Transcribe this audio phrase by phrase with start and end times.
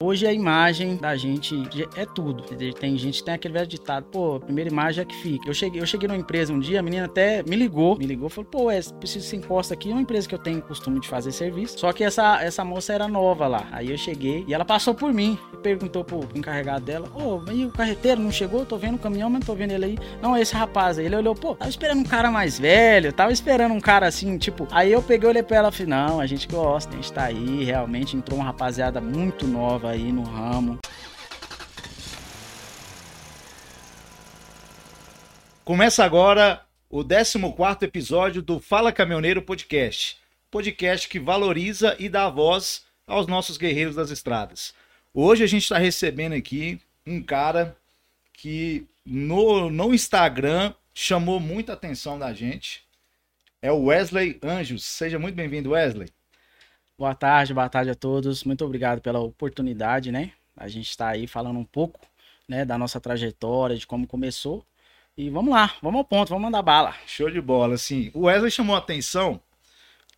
[0.00, 1.60] Hoje a imagem da gente
[1.96, 2.44] é tudo.
[2.78, 5.48] Tem gente tem aquele velho ditado, pô, a primeira imagem é que fica.
[5.48, 8.28] Eu cheguei, eu cheguei numa empresa um dia, a menina até me ligou, me ligou,
[8.28, 11.08] falou, pô, é, preciso se encosta aqui, é uma empresa que eu tenho costume de
[11.08, 11.80] fazer serviço.
[11.80, 13.66] Só que essa, essa moça era nova lá.
[13.72, 17.50] Aí eu cheguei e ela passou por mim e perguntou pro encarregado dela, ô, oh,
[17.50, 18.64] e o carreteiro não chegou?
[18.64, 19.98] Tô vendo o caminhão, mas não tô vendo ele aí.
[20.22, 21.06] Não, é esse rapaz aí.
[21.06, 24.68] Ele olhou, pô, tava esperando um cara mais velho, tava esperando um cara assim, tipo.
[24.70, 27.24] Aí eu peguei, olhei pra ela e falei, não, a gente gosta, a gente tá
[27.24, 30.78] aí, realmente entrou uma rapaziada muito nova aí no ramo
[35.64, 40.16] Começa agora o 14 episódio do Fala Caminhoneiro Podcast.
[40.50, 44.72] Podcast que valoriza e dá voz aos nossos guerreiros das estradas.
[45.12, 47.76] Hoje a gente está recebendo aqui um cara
[48.32, 52.82] que no, no Instagram chamou muita atenção da gente.
[53.60, 54.84] É o Wesley Anjos.
[54.84, 56.08] Seja muito bem-vindo, Wesley.
[56.98, 58.42] Boa tarde, boa tarde a todos.
[58.42, 60.32] Muito obrigado pela oportunidade, né?
[60.56, 62.00] A gente está aí falando um pouco
[62.48, 64.66] né, da nossa trajetória, de como começou.
[65.16, 66.96] E vamos lá, vamos ao ponto, vamos mandar bala.
[67.06, 68.10] Show de bola, assim.
[68.12, 69.40] O Wesley chamou a atenção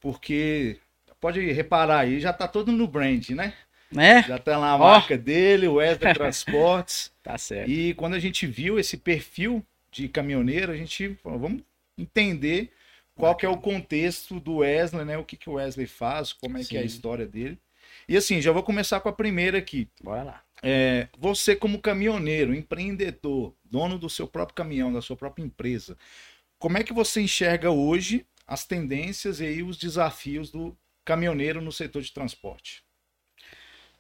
[0.01, 0.78] porque,
[1.20, 3.53] pode reparar aí, já tá todo no brand, né?
[3.92, 4.23] Né?
[4.23, 4.78] Já tá lá a oh.
[4.78, 7.12] marca dele, o Wesley Transportes.
[7.23, 7.70] tá certo.
[7.70, 11.62] E quando a gente viu esse perfil de caminhoneiro, a gente falou, vamos
[11.98, 12.73] entender
[13.21, 15.19] qual que é o contexto do Wesley, né?
[15.19, 16.69] O que, que o Wesley faz, como é Sim.
[16.71, 17.59] que é a história dele.
[18.09, 19.89] E assim, já vou começar com a primeira aqui.
[20.03, 20.43] Bora lá.
[20.63, 25.97] É, você, como caminhoneiro, empreendedor, dono do seu próprio caminhão, da sua própria empresa,
[26.59, 31.73] como é que você enxerga hoje as tendências e aí os desafios do caminhoneiro no
[31.73, 32.83] setor de transporte?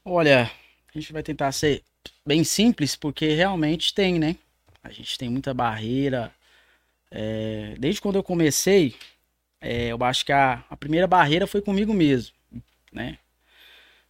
[0.04, 0.50] Olha,
[0.94, 1.82] a gente vai tentar ser
[2.26, 4.36] bem simples, porque realmente tem, né?
[4.82, 6.34] A gente tem muita barreira.
[7.10, 8.94] É, desde quando eu comecei,
[9.60, 12.34] é, eu acho que a, a primeira barreira foi comigo mesmo,
[12.92, 13.18] né?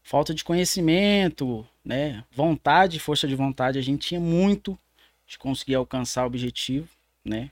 [0.03, 2.25] falta de conhecimento, né?
[2.33, 4.79] Vontade, força de vontade, a gente tinha muito
[5.27, 6.89] de conseguir alcançar o objetivo,
[7.25, 7.51] né?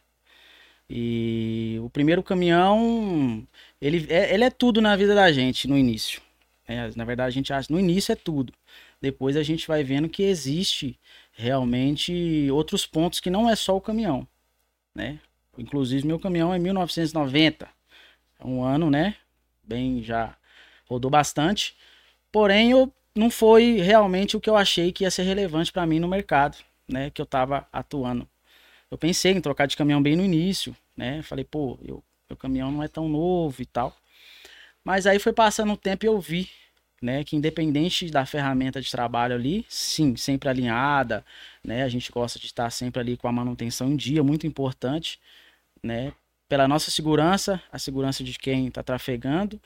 [0.90, 3.46] E o primeiro caminhão,
[3.80, 6.20] ele é, ele é tudo na vida da gente no início.
[6.66, 8.52] É, na verdade, a gente acha no início é tudo.
[9.00, 10.98] Depois a gente vai vendo que existe
[11.32, 14.26] realmente outros pontos que não é só o caminhão,
[14.94, 15.20] né?
[15.58, 17.68] Inclusive meu caminhão é 1990,
[18.38, 19.16] é um ano, né?
[19.62, 20.36] Bem já
[20.88, 21.76] rodou bastante.
[22.30, 25.98] Porém, eu, não foi realmente o que eu achei que ia ser relevante para mim
[25.98, 26.56] no mercado,
[26.88, 27.10] né?
[27.10, 28.26] Que eu estava atuando.
[28.90, 31.20] Eu pensei em trocar de caminhão bem no início, né?
[31.22, 33.94] Falei, pô, eu, meu caminhão não é tão novo e tal.
[34.84, 36.48] Mas aí foi passando o tempo e eu vi,
[37.02, 37.24] né?
[37.24, 41.24] Que independente da ferramenta de trabalho ali, sim, sempre alinhada,
[41.62, 41.82] né?
[41.82, 45.18] A gente gosta de estar sempre ali com a manutenção em dia, muito importante,
[45.82, 46.12] né?
[46.48, 49.60] Pela nossa segurança, a segurança de quem está trafegando,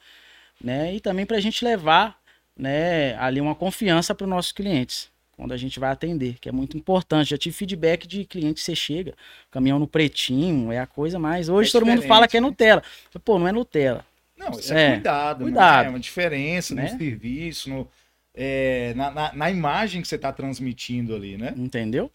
[0.63, 0.95] né?
[0.95, 2.21] E também para a gente levar
[2.57, 5.13] né, ali uma confiança para os nossos clientes
[5.43, 7.31] quando a gente vai atender, que é muito importante.
[7.31, 9.15] Já tive feedback de cliente que você chega,
[9.51, 11.49] caminhão no pretinho, é a coisa mais.
[11.49, 12.41] Hoje é todo mundo fala que é?
[12.41, 12.83] Nutella.
[13.25, 14.05] Pô, não é Nutella.
[14.37, 15.45] Não, isso é, é cuidado, né?
[15.45, 15.83] cuidado.
[15.83, 15.87] Né?
[15.87, 16.83] É uma diferença né?
[16.83, 17.89] no serviço, no,
[18.35, 21.53] é, na, na, na, imagem que você está transmitindo ali, né?
[21.57, 22.11] Entendeu?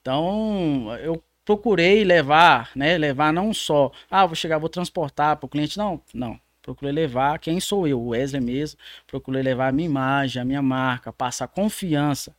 [0.00, 2.98] Então, eu procurei levar, né?
[2.98, 5.78] Levar não só, ah, vou chegar, vou transportar para o cliente.
[5.78, 10.42] Não, não procurei levar quem sou eu, o Wesley mesmo, procurei levar a minha imagem,
[10.42, 12.34] a minha marca, passar confiança,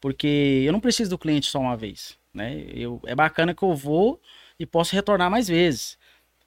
[0.00, 2.64] porque eu não preciso do cliente só uma vez, né?
[2.74, 4.20] Eu, é bacana que eu vou
[4.58, 5.96] e posso retornar mais vezes,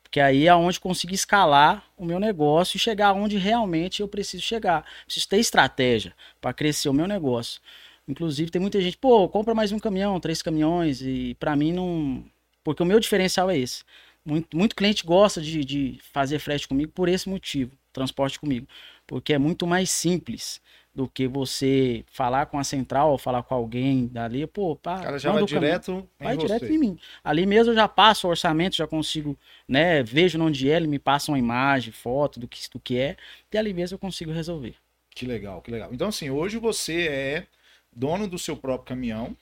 [0.04, 4.44] porque aí é onde consigo escalar o meu negócio e chegar onde realmente eu preciso
[4.44, 4.86] chegar.
[5.06, 7.62] Preciso ter estratégia para crescer o meu negócio.
[8.08, 12.26] Inclusive, tem muita gente, pô, compra mais um caminhão, três caminhões, e para mim não.
[12.64, 13.84] Porque o meu diferencial é esse.
[14.24, 18.68] Muito, muito cliente gosta de, de fazer frete comigo por esse motivo, transporte comigo.
[19.08, 20.62] Porque é muito mais simples
[20.94, 25.04] do que você falar com a central ou falar com alguém dali, pô, pá, o
[25.04, 26.46] cara já vai direto vai você.
[26.46, 27.00] direto em mim.
[27.24, 29.38] Ali mesmo eu já passo o orçamento, já consigo,
[29.68, 33.16] né, vejo onde é, ele me passa uma imagem, foto do que, do que é,
[33.52, 34.76] e ali mesmo eu consigo resolver.
[35.16, 35.94] Que legal, que legal.
[35.94, 37.48] Então assim, hoje você é
[37.92, 39.36] dono do seu próprio caminhão,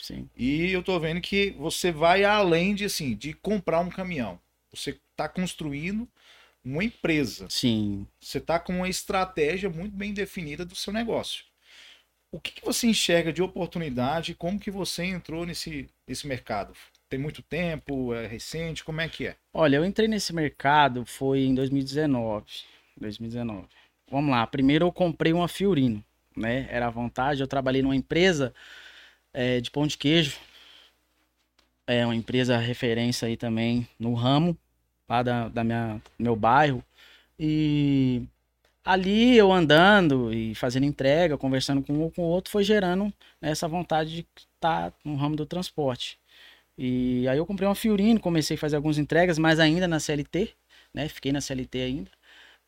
[0.00, 0.30] Sim.
[0.36, 4.38] E eu tô vendo que você vai além de assim, de comprar um caminhão.
[4.72, 6.08] Você está construindo
[6.64, 7.46] uma empresa.
[7.50, 8.06] Sim.
[8.20, 11.44] Você está com uma estratégia muito bem definida do seu negócio.
[12.30, 14.34] O que, que você enxerga de oportunidade?
[14.34, 16.74] Como que você entrou nesse, nesse mercado?
[17.08, 18.14] Tem muito tempo?
[18.14, 18.84] É recente?
[18.84, 19.36] Como é que é?
[19.52, 22.44] Olha, eu entrei nesse mercado foi em 2019.
[23.00, 23.66] 2019.
[24.10, 24.46] Vamos lá.
[24.46, 26.04] Primeiro eu comprei uma Fiorino,
[26.38, 26.66] né?
[26.70, 27.40] Era à vontade.
[27.40, 28.54] Eu trabalhei numa empresa
[29.32, 30.38] é, de pão de queijo.
[31.86, 34.56] É uma empresa referência aí também no ramo,
[35.08, 36.84] lá da, da minha, meu bairro.
[37.38, 38.22] E
[38.84, 43.04] ali eu andando e fazendo entrega, conversando com um com o outro, foi gerando
[43.40, 46.18] né, essa vontade de estar no ramo do transporte.
[46.78, 50.54] E aí eu comprei uma Fiorino, comecei a fazer algumas entregas, mas ainda na CLT,
[50.94, 51.08] né?
[51.08, 52.10] Fiquei na CLT ainda,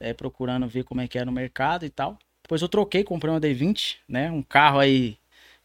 [0.01, 2.19] é, procurando ver como é que era no mercado e tal.
[2.51, 4.29] Depois eu troquei, comprei uma D20, né?
[4.29, 5.17] Um carro aí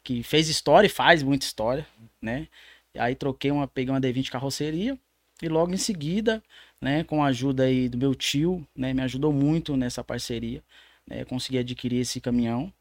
[0.03, 1.83] que fez história e faz muita história,
[2.21, 2.47] né?
[2.93, 4.95] E aí troquei uma, peguei uma D20 carroceria
[5.41, 6.43] e logo em seguida,
[6.79, 10.61] né, com a ajuda aí do meu tio, né, me ajudou muito nessa parceria,
[11.07, 12.71] né, consegui adquirir esse caminhão,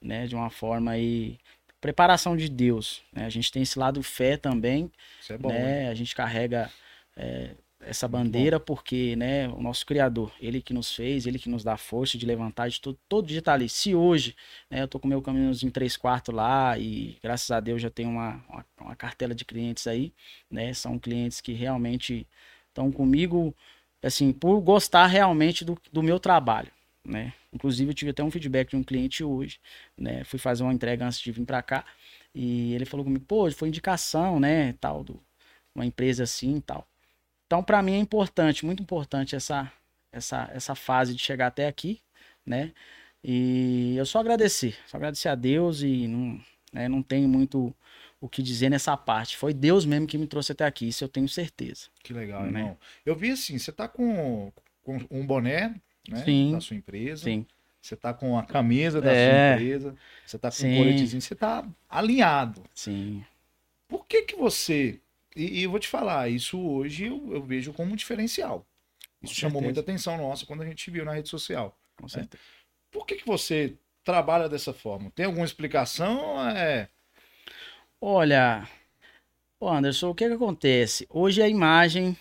[0.00, 1.38] né, de uma forma aí
[1.82, 3.02] preparação de Deus.
[3.12, 3.26] Né?
[3.26, 4.90] A gente tem esse lado fé também.
[5.20, 5.50] Isso é bom.
[5.50, 5.90] Né?
[5.90, 6.70] A gente carrega
[7.14, 11.64] é, essa bandeira porque né, o nosso Criador, ele que nos fez, ele que nos
[11.64, 13.68] dá força de levantar de tudo, todo dia tá ali.
[13.68, 14.36] Se hoje
[14.70, 18.10] né, eu tô com meu caminhãozinho 3 quartos lá e graças a Deus já tenho
[18.10, 20.12] uma, uma, uma cartela de clientes aí,
[20.50, 20.74] né?
[20.74, 22.26] São clientes que realmente
[22.68, 23.54] estão comigo,
[24.02, 26.70] assim, por gostar realmente do, do meu trabalho
[27.04, 27.32] né?
[27.52, 29.58] Inclusive eu tive até um feedback de um cliente hoje,
[29.96, 30.24] né?
[30.24, 31.84] Fui fazer uma entrega antes de vir para cá
[32.34, 35.20] e ele falou comigo, pô, foi indicação, né, tal do
[35.74, 36.86] uma empresa assim, tal.
[37.50, 39.72] Então para mim é importante, muito importante essa
[40.12, 42.00] essa essa fase de chegar até aqui,
[42.46, 42.70] né?
[43.24, 46.40] E eu só agradecer, só agradecer a Deus e não,
[46.72, 47.74] né, não tenho muito
[48.20, 49.36] o que dizer nessa parte.
[49.36, 51.88] Foi Deus mesmo que me trouxe até aqui, isso eu tenho certeza.
[52.04, 52.60] Que legal, né?
[52.60, 52.78] irmão.
[53.04, 54.52] Eu vi assim, você tá com,
[54.84, 55.74] com um boné
[56.08, 56.24] né?
[56.24, 56.52] Sim.
[56.52, 57.24] Da sua empresa.
[57.24, 57.44] Sim.
[57.82, 59.56] Você tá com a camisa da É.
[59.56, 59.96] sua empresa.
[60.24, 60.74] Você tá com Sim.
[60.74, 61.20] um coletezinho.
[61.20, 62.62] Você tá alinhado.
[62.74, 63.24] Sim.
[63.88, 65.00] Por que que você...
[65.34, 68.66] E, e eu vou te falar, isso hoje eu, eu vejo como um diferencial.
[69.22, 69.64] Isso Com chamou certeza.
[69.64, 71.78] muita atenção nossa quando a gente viu na rede social.
[71.96, 72.42] Com certeza.
[72.90, 75.10] Por que que você trabalha dessa forma?
[75.10, 76.40] Tem alguma explicação?
[76.48, 76.88] É...
[78.00, 78.66] Olha,
[79.60, 81.06] Anderson, o que que acontece?
[81.10, 82.16] Hoje a imagem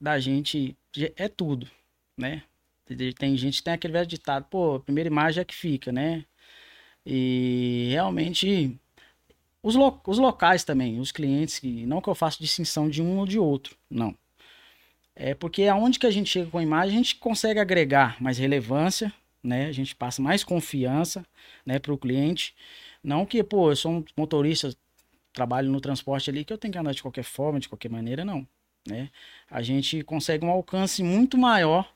[0.00, 0.76] da gente
[1.16, 1.68] é tudo,
[2.16, 2.44] né?
[3.18, 6.24] Tem gente que tem aquele velho ditado, pô, a primeira imagem é que fica, né?
[7.04, 8.78] E realmente
[9.64, 13.18] os, lo- os locais também, os clientes, que não que eu faço distinção de um
[13.18, 14.14] ou de outro, não.
[15.16, 18.38] É porque aonde que a gente chega com a imagem, a gente consegue agregar mais
[18.38, 19.12] relevância,
[19.42, 19.66] né?
[19.66, 21.24] A gente passa mais confiança,
[21.64, 22.54] né, para o cliente.
[23.02, 24.74] Não que, pô, eu sou um motorista,
[25.32, 28.24] trabalho no transporte ali, que eu tenho que andar de qualquer forma, de qualquer maneira,
[28.24, 28.46] não.
[28.88, 29.10] Né?
[29.50, 31.88] A gente consegue um alcance muito maior,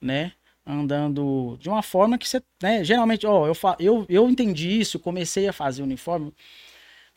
[0.00, 0.32] né?
[0.66, 2.84] Andando de uma forma que você, né?
[2.84, 6.32] Geralmente, ó, eu, eu, eu entendi isso, comecei a fazer uniforme,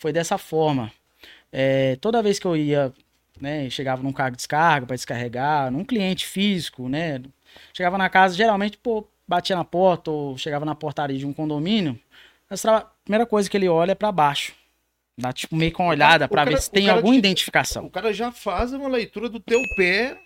[0.03, 0.91] foi dessa forma.
[1.49, 2.91] É, toda vez que eu ia,
[3.39, 7.21] né, chegava num cargo de descarga para descarregar, num cliente físico, né?
[7.73, 11.97] Chegava na casa, geralmente, pô, batia na porta ou chegava na portaria de um condomínio,
[12.49, 14.53] a primeira coisa que ele olha é para baixo.
[15.17, 17.85] Dá tipo meio com uma olhada para ver se tem alguma te- identificação.
[17.85, 20.17] O cara já faz uma leitura do teu pé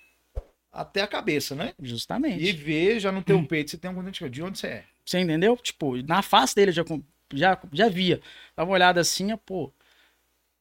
[0.71, 1.73] até a cabeça, né?
[1.79, 2.43] Justamente.
[2.43, 4.33] E vê já no teu peito se tem algum identificador.
[4.33, 4.83] De onde você é?
[5.05, 5.55] Você entendeu?
[5.57, 6.83] Tipo, na face dele já,
[7.33, 8.21] já, já via.
[8.55, 9.71] Dava uma olhada assim, ó, pô,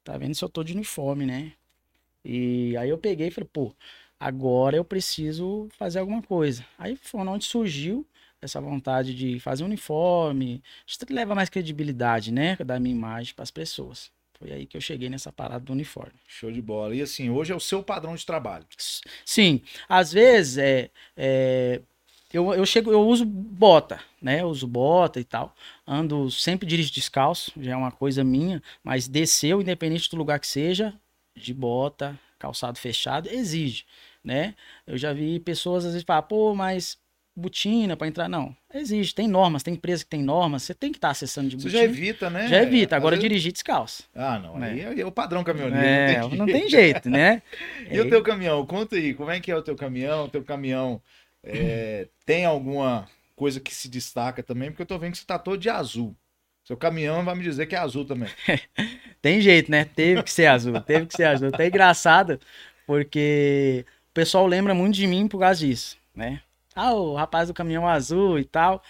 [0.05, 1.53] tá vendo se eu tô de uniforme, né?
[2.25, 3.75] E aí eu peguei e falei, pô,
[4.19, 6.65] agora eu preciso fazer alguma coisa.
[6.79, 8.07] Aí foi onde surgiu
[8.41, 13.43] essa vontade de fazer um uniforme, isso leva mais credibilidade, né, da minha imagem para
[13.43, 14.11] as pessoas.
[14.39, 16.13] Foi aí que eu cheguei nessa parada do uniforme.
[16.29, 16.95] Show de bola.
[16.95, 18.67] E assim, hoje é o seu padrão de trabalho.
[19.25, 21.81] Sim, às vezes é, é,
[22.33, 24.41] eu, eu chego, eu uso bota, né?
[24.43, 25.55] Eu uso bota e tal.
[25.87, 30.47] Ando sempre dirijo descalço, já é uma coisa minha, mas desceu, independente do lugar que
[30.47, 30.93] seja,
[31.35, 33.85] de bota, calçado fechado, exige,
[34.25, 34.55] né?
[34.87, 36.99] Eu já vi pessoas às vezes falar, pô, mas
[37.39, 38.57] botina para entrar, não.
[38.73, 41.65] Exige, tem normas, tem empresa que tem normas, você tem que estar acessando de Você
[41.65, 41.79] botina.
[41.81, 42.49] já evita, né?
[42.49, 44.05] Já evita, Às agora vezes- dirigir descalço.
[44.15, 44.63] Ah, não.
[44.65, 44.71] É.
[44.71, 45.85] Aí é, é o padrão caminhoneiro.
[45.87, 46.61] É, não tem não jeito.
[46.61, 47.43] tem jeito, né?
[47.91, 48.65] E o teu caminhão?
[48.65, 50.25] Conta aí, como é que é o teu caminhão?
[50.25, 51.01] O teu caminhão
[51.47, 54.71] é, tem alguma coisa que se destaca também?
[54.71, 56.15] Porque eu tô vendo que você tá todo de azul.
[56.65, 58.29] Seu caminhão vai me dizer que é azul também.
[59.23, 59.85] Tem jeito, né?
[59.85, 61.49] Teve que ser azul, teve que ser azul.
[61.49, 62.41] Até engraçado,
[62.87, 66.43] porque o pessoal lembra muito de mim por causa disso, né?
[66.75, 68.83] Ah, o rapaz do caminhão azul e tal.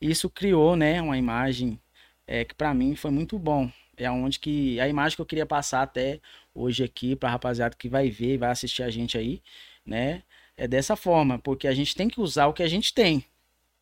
[0.00, 1.78] Isso criou, né, uma imagem
[2.26, 3.70] é, que pra mim foi muito bom.
[3.96, 6.20] É onde que a imagem que eu queria passar até
[6.54, 9.42] hoje aqui pra rapaziada que vai ver, vai assistir a gente aí,
[9.84, 10.22] né?
[10.56, 13.24] É dessa forma, porque a gente tem que usar o que a gente tem,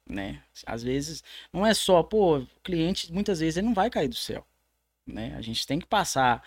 [0.09, 0.43] né?
[0.67, 4.47] Às vezes não é só, pô, cliente muitas vezes ele não vai cair do céu,
[5.07, 5.35] né?
[5.37, 6.43] A gente tem que passar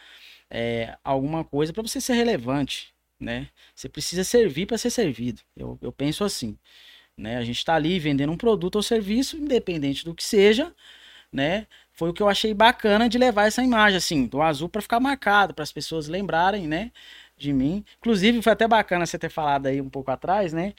[0.50, 3.50] é, alguma coisa para você ser relevante, né?
[3.76, 5.42] Você precisa servir para ser servido.
[5.56, 6.58] Eu, eu penso assim,
[7.18, 7.38] né?
[7.38, 10.74] A gente está ali vendendo um produto ou serviço, independente do que seja,
[11.32, 11.68] né?
[11.92, 15.00] Foi o que eu achei bacana de levar essa imagem assim, do azul para ficar
[15.00, 16.92] marcado, para as pessoas lembrarem, né?
[17.38, 17.84] De mim.
[18.00, 20.74] Inclusive foi até bacana você ter falado aí um pouco atrás, né?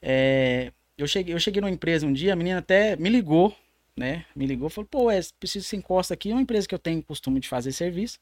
[0.00, 3.54] É, eu cheguei, eu cheguei numa empresa um dia, a menina até me ligou,
[3.96, 4.24] né?
[4.34, 7.02] Me ligou, falou, pô, é, preciso você encosta aqui, é uma empresa que eu tenho
[7.02, 8.18] costume de fazer serviço.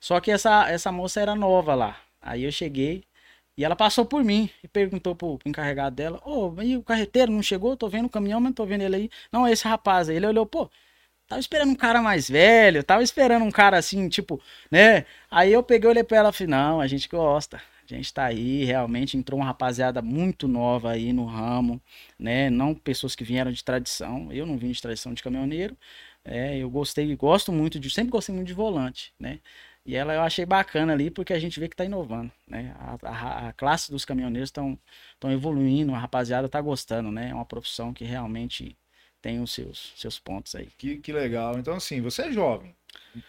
[0.00, 2.00] Só que essa, essa moça era nova lá.
[2.20, 3.04] Aí eu cheguei
[3.56, 6.82] e ela passou por mim e perguntou pro, pro encarregado dela, ô, oh, e o
[6.82, 7.76] carreteiro não chegou?
[7.76, 9.10] Tô vendo o caminhão, mas não tô vendo ele aí.
[9.30, 10.16] Não, esse rapaz aí.
[10.16, 10.70] Ele olhou, pô,
[11.32, 15.06] tava esperando um cara mais velho, tava esperando um cara assim, tipo, né?
[15.30, 17.56] Aí eu peguei, olhei pra ela e falei, não, a gente gosta.
[17.56, 21.80] A gente tá aí, realmente entrou uma rapaziada muito nova aí no ramo,
[22.18, 22.48] né?
[22.50, 24.30] Não pessoas que vieram de tradição.
[24.32, 25.76] Eu não vim de tradição de caminhoneiro.
[26.24, 29.40] É, eu gostei, gosto muito de, sempre gostei muito de volante, né?
[29.84, 32.74] E ela eu achei bacana ali porque a gente vê que está inovando, né?
[32.78, 34.78] A, a, a, classe dos caminhoneiros estão
[35.24, 37.30] evoluindo, a rapaziada está gostando, né?
[37.30, 38.76] É uma profissão que realmente
[39.22, 40.68] tem os seus, seus pontos aí.
[40.76, 41.56] Que, que legal.
[41.58, 42.74] Então, assim, você é jovem.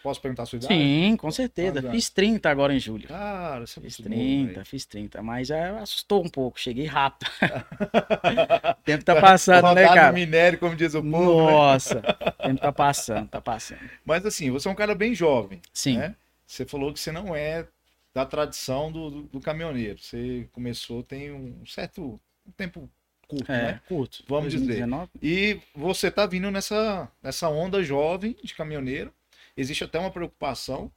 [0.02, 0.74] Posso perguntar a sua idade?
[0.74, 1.92] Sim, com certeza.
[1.92, 3.08] Fiz 30 agora em julho.
[3.08, 7.30] Cara, você é Fiz 30, bom, fiz 30, mas já assustou um pouco, cheguei rápido.
[8.80, 10.12] o tempo tá passando, né, cara?
[10.12, 11.46] minério, como diz o povo.
[11.46, 11.52] Né?
[11.52, 12.02] Nossa, né?
[12.10, 13.82] o tempo tá passando, tá passando.
[14.06, 15.62] Mas assim, você é um cara bem jovem.
[15.74, 15.98] Sim.
[15.98, 16.16] Né?
[16.48, 17.68] Você falou que você não é
[18.14, 20.00] da tradição do, do, do caminhoneiro.
[20.00, 22.90] Você começou tem um certo um tempo
[23.28, 23.82] curto, é, né?
[23.88, 24.24] curto.
[24.28, 25.10] Vamos 2019.
[25.20, 25.36] dizer.
[25.36, 29.14] E você tá vindo nessa, nessa onda jovem de caminhoneiro.
[29.56, 30.92] Existe até uma preocupação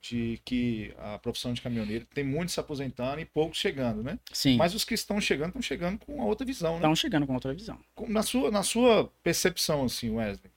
[0.00, 4.18] de que a profissão de caminhoneiro tem muitos se aposentando e poucos chegando, né?
[4.32, 4.56] Sim.
[4.56, 6.78] Mas os que estão chegando estão chegando com uma outra visão, né?
[6.78, 7.78] Estão chegando com outra visão.
[8.06, 10.50] Na sua, na sua percepção, assim, Wesley,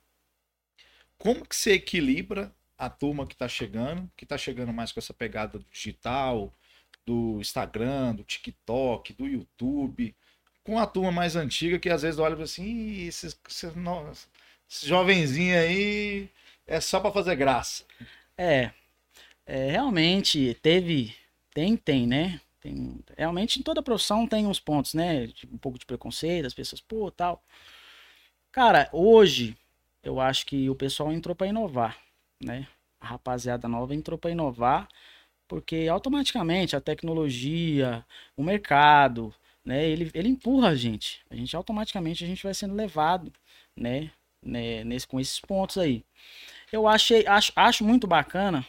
[1.18, 5.14] como que você equilibra a turma que está chegando, que está chegando mais com essa
[5.14, 6.54] pegada digital,
[7.06, 10.16] do Instagram, do TikTok, do YouTube,
[10.64, 13.74] com a turma mais antiga que às vezes olha assim, esses, esses,
[14.70, 16.30] esse jovenzinho aí
[16.68, 17.84] é só para fazer graça.
[18.38, 18.72] É,
[19.46, 21.16] é, realmente teve,
[21.54, 22.40] tem, tem, né?
[22.60, 25.30] Tem, realmente em toda profissão tem uns pontos, né?
[25.52, 27.44] Um pouco de preconceito, as pessoas, pô, tal.
[28.52, 29.58] Cara, hoje
[30.04, 31.98] eu acho que o pessoal entrou para inovar
[32.42, 32.68] né?
[33.00, 34.88] A rapaziada nova entrou para inovar,
[35.48, 39.34] porque automaticamente a tecnologia, o mercado,
[39.66, 41.22] né, ele, ele empurra a gente.
[41.30, 43.32] A gente automaticamente a gente vai sendo levado,
[43.76, 46.04] né, né nesse, com esses pontos aí.
[46.72, 48.66] Eu achei, acho, acho muito bacana,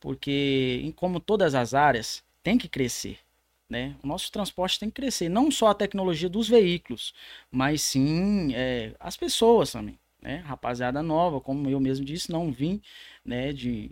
[0.00, 3.18] porque como todas as áreas, tem que crescer.
[3.68, 3.96] Né?
[4.02, 7.14] O nosso transporte tem que crescer, não só a tecnologia dos veículos,
[7.50, 10.36] mas sim é, as pessoas também né?
[10.46, 12.80] Rapaziada nova, como eu mesmo disse, não vim,
[13.24, 13.90] né, de,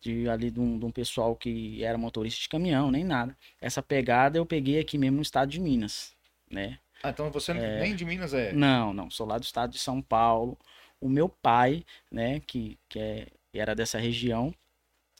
[0.00, 3.36] de ali de um, de um, pessoal que era motorista de caminhão, nem nada.
[3.60, 6.14] Essa pegada eu peguei aqui mesmo no estado de Minas,
[6.50, 6.78] né?
[7.02, 7.80] Ah, então você é...
[7.80, 8.52] nem de Minas é?
[8.52, 10.58] Não, não, sou lá do estado de São Paulo.
[11.00, 14.52] O meu pai, né, que, que é, era dessa região,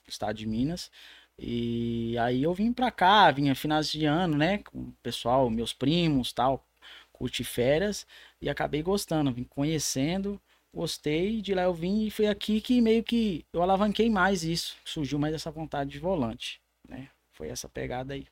[0.07, 0.91] estado de Minas,
[1.37, 5.71] e aí eu vim pra cá, vinha finais de ano, né, com o pessoal, meus
[5.71, 6.65] primos, tal,
[7.13, 8.05] curti férias,
[8.41, 10.39] e acabei gostando, vim conhecendo,
[10.73, 14.77] gostei, de lá eu vim e foi aqui que meio que eu alavanquei mais isso,
[14.85, 17.09] surgiu mais essa vontade de volante, né?
[17.31, 18.27] Foi essa pegada aí.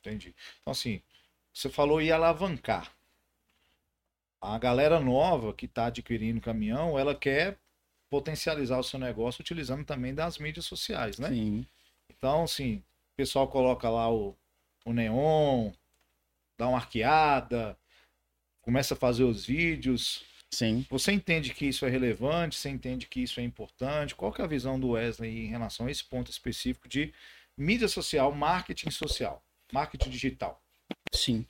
[0.00, 0.34] Entendi.
[0.60, 1.02] Então assim,
[1.52, 2.92] você falou em alavancar.
[4.40, 7.58] A galera nova que está adquirindo caminhão, ela quer
[8.10, 11.28] potencializar o seu negócio utilizando também das mídias sociais, né?
[11.28, 11.66] Sim.
[12.08, 14.36] Então, assim, o pessoal coloca lá o,
[14.84, 15.72] o neon,
[16.58, 17.76] dá uma arqueada,
[18.62, 20.24] começa a fazer os vídeos,
[20.56, 20.86] Sim.
[20.88, 22.56] Você entende que isso é relevante?
[22.56, 24.14] Você entende que isso é importante?
[24.14, 27.12] Qual que é a visão do Wesley em relação a esse ponto específico de
[27.58, 30.62] mídia social, marketing social, marketing digital?
[31.12, 31.44] Sim.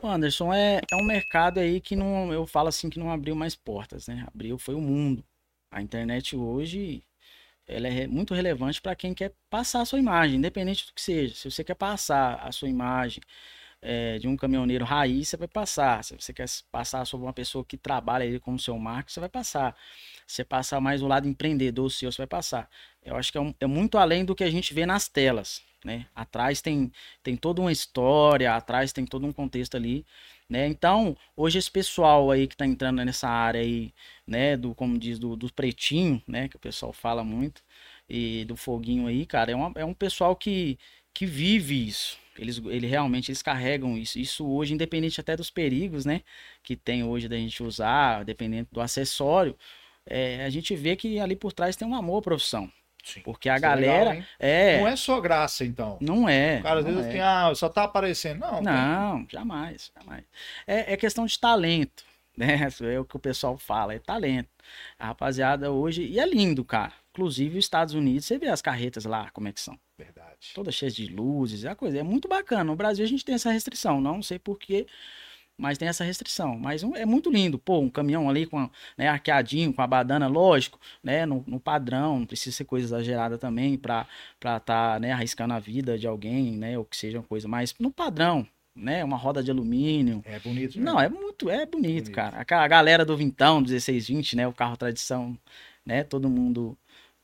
[0.00, 3.36] O Anderson, é, é um mercado aí que não, eu falo assim que não abriu
[3.36, 4.24] mais portas, né?
[4.26, 5.22] Abriu foi o mundo.
[5.70, 7.04] A internet hoje
[7.66, 11.34] ela é muito relevante para quem quer passar a sua imagem, independente do que seja.
[11.34, 13.22] Se você quer passar a sua imagem,
[13.80, 16.02] é, de um caminhoneiro raiz, você vai passar.
[16.04, 19.28] Se você quer passar sobre uma pessoa que trabalha aí como seu marco, você vai
[19.28, 19.76] passar.
[20.26, 22.68] Se você passar mais o lado empreendedor seu, você vai passar.
[23.04, 25.62] Eu acho que é, um, é muito além do que a gente vê nas telas.
[25.84, 26.06] Né?
[26.14, 26.92] Atrás tem,
[27.22, 30.04] tem toda uma história, atrás tem todo um contexto ali,
[30.48, 30.66] né?
[30.66, 33.92] Então, hoje esse pessoal aí que está entrando nessa área aí,
[34.26, 37.62] né, do como diz do, do pretinho, né, que o pessoal fala muito,
[38.08, 40.78] e do foguinho aí, cara, é, uma, é um pessoal que
[41.14, 44.18] que vive isso, eles, ele realmente eles carregam isso.
[44.18, 46.22] Isso hoje, independente até dos perigos, né?
[46.62, 49.56] Que tem hoje da gente usar, dependendo do acessório,
[50.06, 52.70] é, a gente vê que ali por trás tem um amor à profissão.
[53.04, 53.20] Sim.
[53.20, 54.10] Porque a Isso galera.
[54.10, 55.98] É, legal, é, Não é só graça, então.
[56.00, 56.58] Não é.
[56.58, 57.10] O cara às vezes é.
[57.10, 58.40] tem, ah, só tá aparecendo.
[58.40, 59.28] Não, não, tem...
[59.30, 60.24] jamais, jamais.
[60.66, 62.04] É, é questão de talento,
[62.36, 62.68] né?
[62.82, 64.48] É o que o pessoal fala, é talento.
[64.98, 66.02] A rapaziada hoje.
[66.04, 66.92] E é lindo, cara.
[67.18, 69.76] Inclusive, os Estados Unidos, você vê as carretas lá, como é que são.
[69.98, 70.52] Verdade.
[70.54, 71.98] Todas cheias de luzes, é a coisa.
[71.98, 72.62] É muito bacana.
[72.62, 74.86] No Brasil a gente tem essa restrição, não sei porquê.
[75.56, 76.56] mas tem essa restrição.
[76.56, 80.78] Mas é muito lindo, pô, um caminhão ali com, né, arqueadinho, com a badana, lógico,
[81.02, 84.06] né, no, no padrão, não precisa ser coisa exagerada também pra
[84.36, 87.74] estar, tá, né, arriscando a vida de alguém, né, ou que seja uma coisa, mas
[87.80, 88.46] no padrão,
[88.76, 90.22] né, uma roda de alumínio.
[90.24, 90.80] É bonito.
[90.80, 92.12] Não, é muito, é bonito, Bonito.
[92.12, 92.46] cara.
[92.48, 95.36] A, a galera do Vintão, 1620, né, o carro tradição,
[95.84, 96.78] né, todo mundo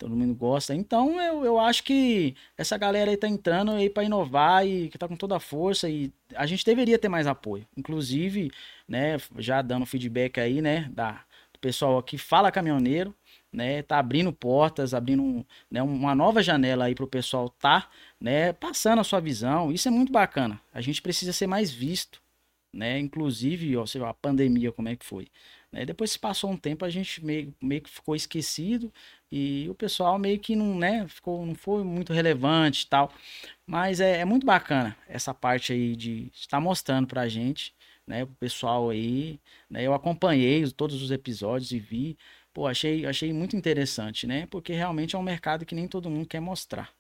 [0.05, 0.75] todo mundo gosta.
[0.75, 4.99] Então, eu, eu acho que essa galera aí tá entrando aí para inovar e que
[4.99, 7.67] tá com toda a força e a gente deveria ter mais apoio.
[7.75, 8.51] Inclusive,
[8.87, 11.13] né, já dando feedback aí, né, da,
[11.55, 13.15] do pessoal aqui fala caminhoneiro,
[13.51, 17.89] né, tá abrindo portas, abrindo um, né, uma nova janela aí pro pessoal tá,
[18.21, 19.73] né, passando a sua visão.
[19.73, 20.61] Isso é muito bacana.
[20.75, 22.21] A gente precisa ser mais visto,
[22.75, 22.99] né?
[22.99, 23.75] Inclusive,
[24.07, 25.29] a pandemia como é que foi.
[25.73, 25.85] Né?
[25.87, 28.93] Depois que passou um tempo, a gente meio, meio que ficou esquecido
[29.31, 33.13] e o pessoal meio que não, né, ficou, não foi muito relevante e tal.
[33.67, 37.75] Mas é, é muito bacana essa parte aí de estar mostrando pra gente,
[38.07, 39.41] né, pro pessoal aí,
[39.71, 39.83] né?
[39.85, 42.17] Eu acompanhei os- todos os episódios e vi,
[42.53, 44.47] pô, achei, achei muito interessante, né?
[44.47, 46.93] Porque realmente é um mercado que nem todo mundo quer mostrar.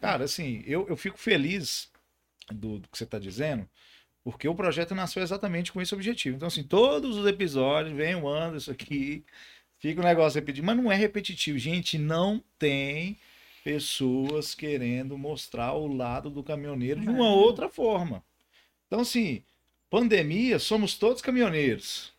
[0.00, 1.90] Cara, assim, eu, eu fico feliz
[2.52, 3.68] do, do que você está dizendo,
[4.24, 6.36] porque o projeto nasceu exatamente com esse objetivo.
[6.36, 9.24] Então, assim, todos os episódios, vem o Anderson aqui,
[9.78, 11.58] fica o negócio repetido, mas não é repetitivo.
[11.58, 13.16] Gente, não tem
[13.64, 17.30] pessoas querendo mostrar o lado do caminhoneiro de uma É.
[17.30, 18.22] outra forma.
[18.86, 19.42] Então, assim,
[19.88, 22.12] pandemia, somos todos caminhoneiros.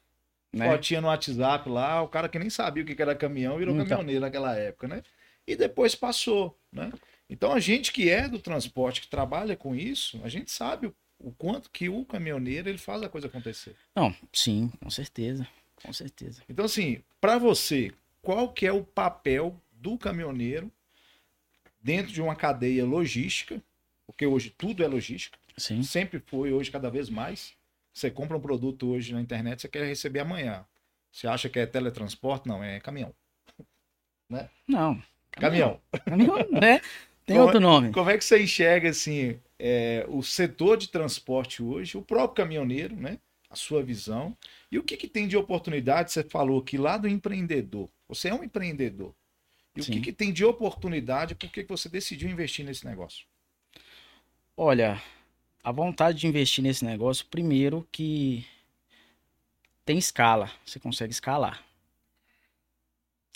[0.54, 0.70] Né?
[0.70, 3.74] Fotinha no WhatsApp lá, o cara que nem sabia o que que era caminhão virou
[3.74, 3.86] Então.
[3.88, 5.02] caminhoneiro naquela época, né?
[5.48, 6.92] E depois passou, né?
[7.30, 10.96] Então a gente que é do transporte, que trabalha com isso, a gente sabe o,
[11.24, 13.76] o quanto que o caminhoneiro ele faz a coisa acontecer.
[13.96, 15.48] Não, sim, com certeza.
[15.82, 16.42] Com certeza.
[16.50, 20.72] Então assim, para você, qual que é o papel do caminhoneiro
[21.82, 23.62] dentro de uma cadeia logística?
[24.06, 25.84] Porque hoje tudo é logística, Sim.
[25.84, 27.54] sempre foi, hoje cada vez mais.
[27.94, 30.66] Você compra um produto hoje na internet, você quer receber amanhã.
[31.12, 32.48] Você acha que é teletransporte?
[32.48, 33.14] Não, é caminhão.
[34.68, 35.02] Não.
[35.32, 35.80] Caminhão.
[36.06, 36.82] Caminhão, né?
[37.32, 37.92] Tem Como é- outro nome.
[37.94, 42.96] Como é que você enxerga assim é, o setor de transporte hoje, o próprio caminhoneiro,
[42.96, 43.20] né?
[43.50, 44.36] A sua visão.
[44.70, 46.12] E o que, que tem de oportunidade?
[46.12, 47.90] Você falou que lá do empreendedor.
[48.08, 49.14] Você é um empreendedor.
[49.76, 49.94] E o Sim.
[49.94, 51.36] que, que tem de oportunidade?
[51.36, 53.26] Por que que você decidiu investir nesse negócio?
[54.58, 55.02] Olha,
[55.64, 58.46] a vontade de investir nesse negócio, primeiro que
[59.86, 61.64] tem escala, você consegue escalar.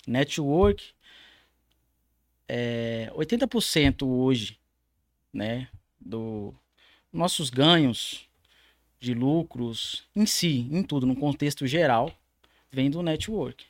[0.06, 0.92] Network,
[2.48, 4.58] é, 80% hoje,
[5.32, 5.68] né,
[6.00, 6.54] do
[7.12, 8.28] nossos ganhos
[9.00, 12.12] de lucros em si, em tudo, no contexto geral,
[12.70, 13.64] vem do network.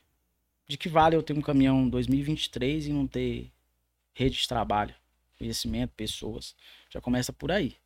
[0.68, 3.52] De que vale eu ter um caminhão 2023 e não ter
[4.12, 4.94] rede de trabalho,
[5.38, 6.56] conhecimento, pessoas?
[6.90, 7.76] Já começa por aí,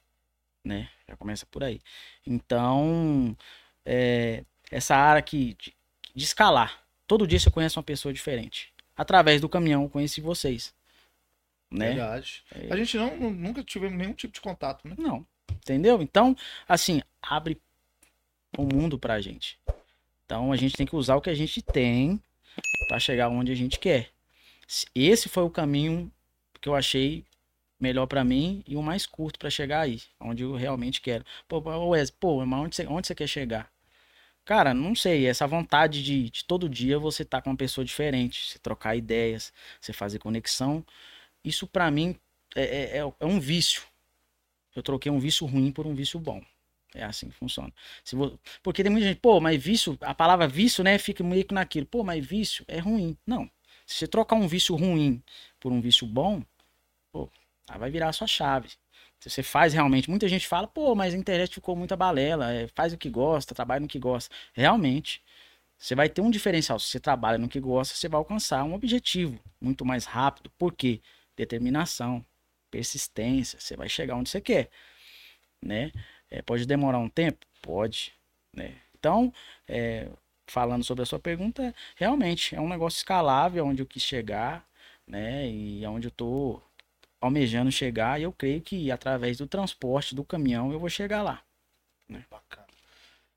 [0.64, 0.88] né?
[1.06, 1.80] Já começa por aí.
[2.26, 3.36] Então,
[3.84, 5.74] é, essa área aqui de,
[6.14, 6.82] de escalar.
[7.06, 8.72] Todo dia você conhece uma pessoa diferente.
[8.96, 10.72] Através do caminhão, eu conheci vocês.
[11.70, 11.88] Né?
[11.90, 12.42] Verdade.
[12.70, 14.94] A gente não, nu- nunca tivemos nenhum tipo de contato, né?
[14.98, 15.26] Não.
[15.52, 16.02] Entendeu?
[16.02, 16.34] Então,
[16.68, 17.60] assim, abre
[18.58, 19.58] o mundo pra gente.
[20.24, 22.20] Então, a gente tem que usar o que a gente tem
[22.88, 24.10] pra chegar onde a gente quer.
[24.66, 26.10] Se- Esse foi o caminho
[26.60, 27.24] que eu achei
[27.78, 31.24] melhor pra mim e o mais curto pra chegar aí, onde eu realmente quero.
[31.48, 33.70] Pô, Wes, pô, mas onde você, onde você quer chegar?
[34.44, 38.48] Cara, não sei, essa vontade de, de todo dia você tá com uma pessoa diferente,
[38.50, 40.84] você trocar ideias, você fazer conexão,
[41.44, 42.16] isso pra mim
[42.54, 43.82] é, é, é- é um vício.
[44.74, 46.42] Eu troquei um vício ruim por um vício bom.
[46.94, 47.72] É assim que funciona.
[48.62, 51.86] Porque tem muita gente, pô, mas vício, a palavra vício, né, fica meio que naquilo.
[51.86, 53.16] Pô, mas vício é ruim.
[53.26, 53.48] Não.
[53.86, 55.22] Se você trocar um vício ruim
[55.60, 56.42] por um vício bom,
[57.12, 57.30] pô,
[57.78, 58.68] vai virar a sua chave.
[59.20, 62.68] Se você faz realmente, muita gente fala, pô, mas a internet ficou muita balela, é,
[62.74, 64.34] faz o que gosta, trabalha no que gosta.
[64.54, 65.22] Realmente,
[65.78, 66.78] você vai ter um diferencial.
[66.78, 70.50] Se você trabalha no que gosta, você vai alcançar um objetivo muito mais rápido.
[70.58, 71.00] Por quê?
[71.40, 72.22] Determinação,
[72.70, 74.68] persistência, você vai chegar onde você quer,
[75.64, 75.90] né?
[76.30, 77.46] É, pode demorar um tempo?
[77.62, 78.12] Pode,
[78.54, 78.78] né?
[78.94, 79.32] Então,
[79.66, 80.10] é,
[80.46, 84.68] falando sobre a sua pergunta, realmente é um negócio escalável onde eu quis chegar,
[85.06, 85.48] né?
[85.50, 86.60] E aonde eu tô
[87.18, 91.42] almejando chegar, e eu creio que através do transporte do caminhão eu vou chegar lá.
[92.30, 92.68] Bacana.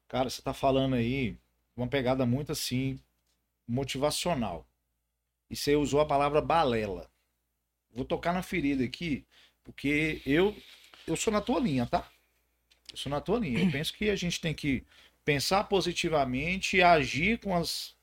[0.09, 1.37] Cara, você tá falando aí
[1.73, 2.99] uma pegada muito assim
[3.65, 4.67] motivacional.
[5.49, 7.12] E você usou a palavra balela.
[7.93, 9.25] Vou tocar na ferida aqui,
[9.63, 10.55] porque eu
[11.07, 12.09] eu sou na tua linha, tá?
[12.91, 13.59] Eu sou na tua linha.
[13.61, 14.83] Eu penso que a gente tem que
[15.25, 17.95] pensar positivamente e agir com as,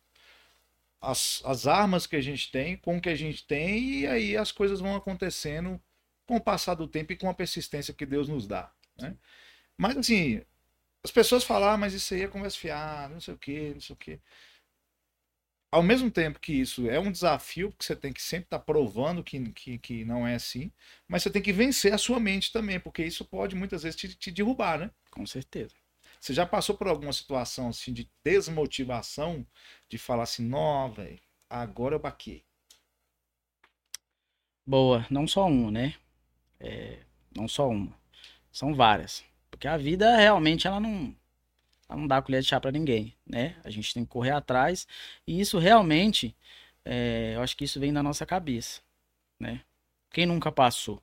[1.00, 4.36] as, as armas que a gente tem, com o que a gente tem, e aí
[4.36, 5.80] as coisas vão acontecendo
[6.26, 8.72] com o passar do tempo e com a persistência que Deus nos dá.
[8.98, 9.16] Né?
[9.76, 10.42] Mas assim,
[11.04, 13.80] As pessoas falam, ah, mas isso aí é conversa fiada, não sei o quê, não
[13.80, 14.20] sei o quê.
[15.72, 18.64] Ao mesmo tempo que isso é um desafio, porque você tem que sempre estar tá
[18.64, 20.72] provando que, que, que não é assim,
[21.06, 24.14] mas você tem que vencer a sua mente também, porque isso pode muitas vezes te,
[24.16, 24.90] te derrubar, né?
[25.10, 25.74] Com certeza.
[26.20, 29.46] Você já passou por alguma situação assim de desmotivação,
[29.88, 32.44] de falar assim, não, velho, agora eu baquei?
[34.66, 35.94] Boa, não só uma, né?
[36.58, 36.98] É,
[37.34, 37.96] não só uma.
[38.52, 39.24] São várias.
[39.50, 41.14] Porque a vida realmente ela não,
[41.96, 43.56] não dá colher de chá para ninguém, né?
[43.64, 44.86] A gente tem que correr atrás.
[45.26, 46.36] E isso realmente,
[46.84, 48.80] é, eu acho que isso vem da nossa cabeça,
[49.38, 49.62] né?
[50.10, 51.02] Quem nunca passou,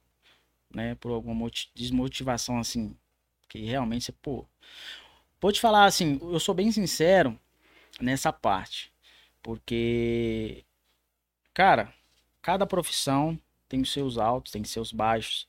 [0.73, 0.95] né?
[0.95, 2.95] Por alguma desmotivação assim,
[3.49, 4.45] que realmente você, pô.
[5.39, 7.39] Vou te falar assim, eu sou bem sincero
[8.01, 8.91] nessa parte.
[9.41, 10.65] Porque,
[11.53, 11.93] cara,
[12.41, 15.47] cada profissão tem os seus altos, tem os seus baixos.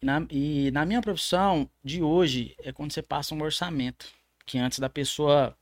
[0.00, 4.21] E na, e na minha profissão de hoje é quando você passa um orçamento.
[4.46, 5.56] Que antes da pessoa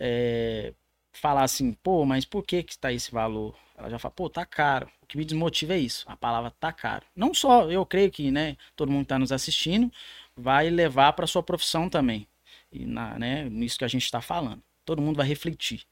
[0.00, 0.74] é,
[1.12, 3.56] falar assim, pô, mas por que que está esse valor?
[3.76, 4.88] Ela já fala, pô, tá caro.
[5.02, 7.04] O que me desmotiva é isso, a palavra tá caro.
[7.14, 9.92] Não só, eu creio que, né, todo mundo que tá nos assistindo
[10.36, 12.26] vai levar para sua profissão também.
[12.72, 14.62] E na, né, nisso que a gente está falando.
[14.84, 15.84] Todo mundo vai refletir.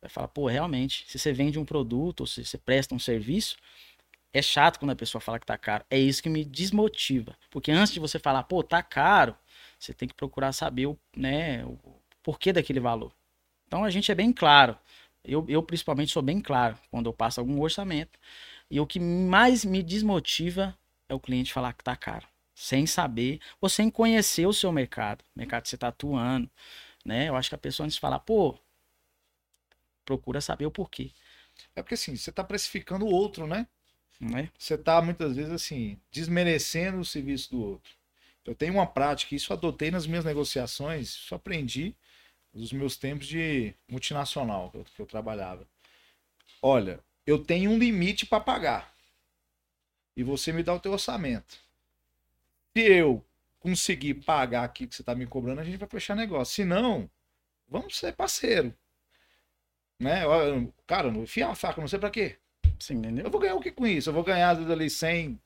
[0.00, 3.56] Vai falar, pô, realmente, se você vende um produto ou se você presta um serviço,
[4.32, 5.84] é chato quando a pessoa fala que tá caro.
[5.90, 7.36] É isso que me desmotiva.
[7.50, 9.34] Porque antes de você falar, pô, tá caro,
[9.78, 11.78] você tem que procurar saber o, né, o
[12.22, 13.12] porquê daquele valor.
[13.66, 14.76] Então a gente é bem claro.
[15.24, 18.18] Eu, eu principalmente sou bem claro quando eu passo algum orçamento.
[18.70, 20.76] E o que mais me desmotiva
[21.08, 22.26] é o cliente falar que tá caro.
[22.54, 26.50] Sem saber, ou sem conhecer o seu mercado, o mercado que você está atuando.
[27.04, 27.28] Né?
[27.28, 28.58] Eu acho que a pessoa antes de falar, pô,
[30.04, 31.12] procura saber o porquê.
[31.76, 33.66] É porque assim, você está precificando o outro, né?
[34.36, 34.48] É?
[34.58, 37.92] Você está muitas vezes assim, desmerecendo o serviço do outro.
[38.44, 41.94] Eu tenho uma prática, isso adotei nas minhas negociações, isso aprendi
[42.52, 45.66] nos meus tempos de multinacional que eu, que eu trabalhava.
[46.62, 48.94] Olha, eu tenho um limite para pagar.
[50.16, 51.58] E você me dá o teu orçamento.
[52.76, 53.24] Se eu
[53.60, 56.54] conseguir pagar aqui que você está me cobrando, a gente vai fechar negócio.
[56.54, 57.08] Se não,
[57.68, 58.74] vamos ser parceiro.
[60.00, 60.22] Né?
[60.86, 62.38] Cara, enfia a faca, não sei para quê.
[62.78, 63.26] Sim, entendeu?
[63.26, 64.08] Eu vou ganhar o que com isso?
[64.08, 65.40] Eu vou ganhar ali 100,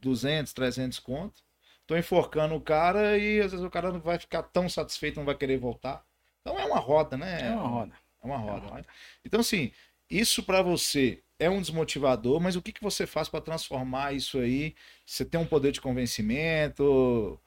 [0.00, 1.42] 200, 300 conto.
[1.88, 5.24] Tô enforcando o cara e às vezes o cara não vai ficar tão satisfeito, não
[5.24, 6.04] vai querer voltar.
[6.42, 7.48] Então é uma roda, né?
[7.48, 7.94] É uma roda.
[8.22, 8.50] É uma roda.
[8.50, 8.86] É uma roda.
[9.24, 9.72] Então, assim,
[10.10, 14.38] isso para você é um desmotivador, mas o que, que você faz para transformar isso
[14.38, 14.74] aí?
[15.06, 17.40] Você tem um poder de convencimento?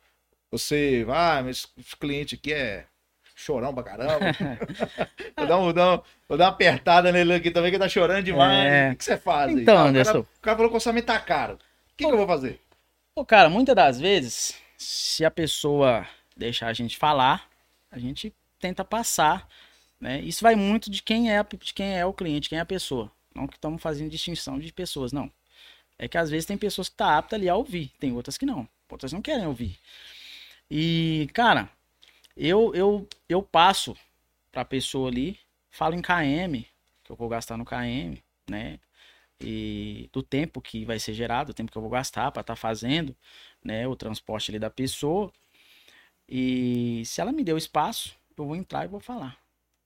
[0.50, 2.88] Você, ah, mas esse cliente aqui é
[3.36, 4.26] chorão pra caramba.
[5.38, 7.88] vou, dar um, vou, dar um, vou dar uma apertada nele aqui também, que tá
[7.88, 8.74] chorando demais.
[8.74, 8.92] É...
[8.92, 9.52] O que, você faz?
[9.52, 9.90] Então, aí?
[9.90, 10.22] Anderson.
[10.22, 11.54] O cara, o cara falou que o orçamento tá caro.
[11.54, 11.58] O
[11.96, 12.60] que, que eu vou fazer?
[13.14, 17.50] Pô, cara, muitas das vezes, se a pessoa deixar a gente falar,
[17.92, 19.50] a gente tenta passar.
[20.00, 20.22] Né?
[20.22, 23.12] Isso vai muito de quem é, de quem é o cliente, quem é a pessoa.
[23.36, 25.30] Não que estamos fazendo distinção de pessoas, não.
[26.00, 28.46] É que às vezes tem pessoas que tá apta ali a ouvir, tem outras que
[28.46, 28.68] não.
[28.90, 29.78] Outras não querem ouvir.
[30.70, 31.70] E, cara,
[32.36, 33.96] eu, eu, eu passo
[34.52, 35.38] para a pessoa ali,
[35.70, 36.66] falo em KM,
[37.04, 38.18] que eu vou gastar no KM,
[38.50, 38.80] né?
[39.42, 42.54] E do tempo que vai ser gerado, o tempo que eu vou gastar para estar
[42.54, 43.16] tá fazendo,
[43.64, 45.32] né, o transporte ali da pessoa.
[46.28, 49.38] E se ela me deu espaço, eu vou entrar e vou falar.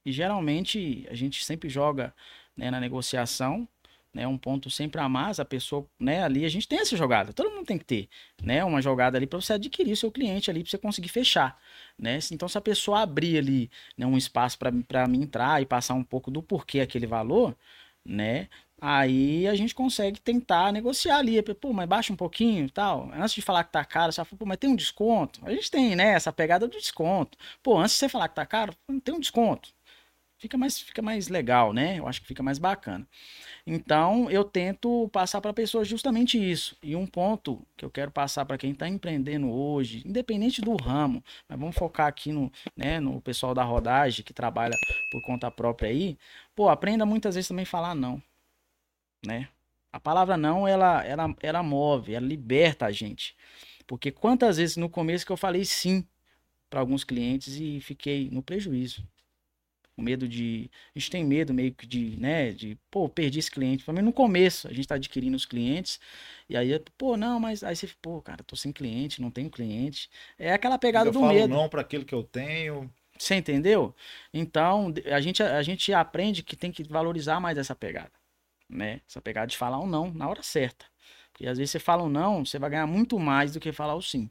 [0.05, 2.13] E geralmente a gente sempre joga
[2.55, 3.67] né, na negociação
[4.15, 7.33] né, um ponto sempre a mais, a pessoa, né, ali a gente tem essa jogada,
[7.33, 8.07] todo mundo tem que ter,
[8.41, 11.59] né, uma jogada ali para você adquirir o seu cliente ali, para você conseguir fechar,
[11.99, 15.95] né, então se a pessoa abrir ali, né, um espaço para mim entrar e passar
[15.95, 17.53] um pouco do porquê aquele valor,
[18.05, 18.47] né,
[18.79, 23.41] aí a gente consegue tentar negociar ali, pô, mas baixa um pouquinho tal, antes de
[23.41, 26.13] falar que tá caro, você fala, pô, mas tem um desconto, a gente tem, né,
[26.13, 29.73] essa pegada do desconto, pô, antes de você falar que tá caro, tem um desconto,
[30.37, 33.07] fica mais, fica mais legal, né, eu acho que fica mais bacana.
[33.65, 36.77] Então, eu tento passar para pessoas justamente isso.
[36.83, 41.23] E um ponto que eu quero passar para quem está empreendendo hoje, independente do ramo,
[41.49, 44.77] mas vamos focar aqui no, né, no pessoal da rodagem que trabalha
[45.11, 46.17] por conta própria aí.
[46.55, 48.21] Pô, aprenda muitas vezes também falar não,
[49.25, 49.49] né?
[49.91, 53.35] A palavra não, ela, ela, ela move, ela liberta a gente.
[53.87, 56.05] Porque quantas vezes no começo que eu falei sim
[56.69, 59.07] para alguns clientes e fiquei no prejuízo
[59.97, 60.69] o medo de.
[60.95, 62.51] A gente tem medo meio que de, né?
[62.51, 63.83] De, pô, perdi esse cliente.
[63.83, 65.99] Pra mim, no começo, a gente tá adquirindo os clientes.
[66.49, 70.09] E aí, pô, não, mas aí você, pô, cara, tô sem cliente, não tenho cliente.
[70.37, 71.47] É aquela pegada eu do falo medo.
[71.47, 72.91] não para aquilo que eu tenho.
[73.17, 73.95] Você entendeu?
[74.33, 78.11] Então, a gente, a gente aprende que tem que valorizar mais essa pegada.
[78.69, 79.01] Né?
[79.07, 80.85] Essa pegada de falar um não na hora certa.
[81.31, 83.95] Porque às vezes você fala um não, você vai ganhar muito mais do que falar
[83.95, 84.29] o sim.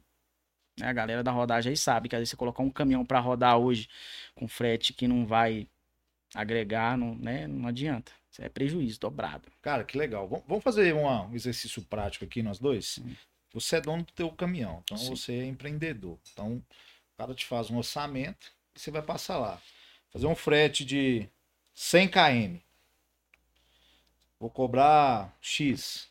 [0.79, 0.87] né?
[0.87, 3.57] A galera da rodagem aí sabe que às vezes você colocar um caminhão para rodar
[3.57, 3.87] hoje
[4.33, 5.67] com frete que não vai
[6.33, 7.47] agregar, não, né?
[7.47, 8.11] Não adianta.
[8.31, 9.49] Isso é prejuízo dobrado.
[9.61, 10.27] Cara, que legal.
[10.27, 12.99] Vam- Vamos fazer uma- um exercício prático aqui, nós dois?
[13.53, 15.15] Você é dono do teu caminhão, então Sim.
[15.15, 16.19] você é empreendedor.
[16.33, 19.61] Então, o cara te faz um orçamento e você vai passar lá.
[20.11, 21.29] Fazer um frete de
[21.73, 22.59] 100 km.
[24.39, 26.09] Vou cobrar X.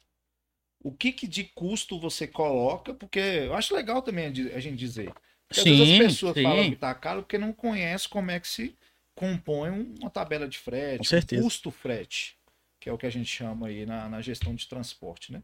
[0.83, 2.95] O que, que de custo você coloca?
[2.95, 5.13] Porque eu acho legal também a gente dizer.
[5.49, 6.43] Porque às vezes as Sim, pessoas sim.
[6.43, 8.77] falam que tá caro porque não conhece como é que se
[9.15, 11.43] compõe um- uma tabela de frete, Com certeza.
[11.43, 12.37] um custo frete,
[12.81, 15.43] que é o que a gente chama aí na, na gestão de transporte, né?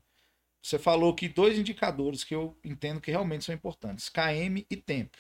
[0.63, 5.17] Você falou que dois indicadores que eu entendo que realmente são importantes, KM e tempo.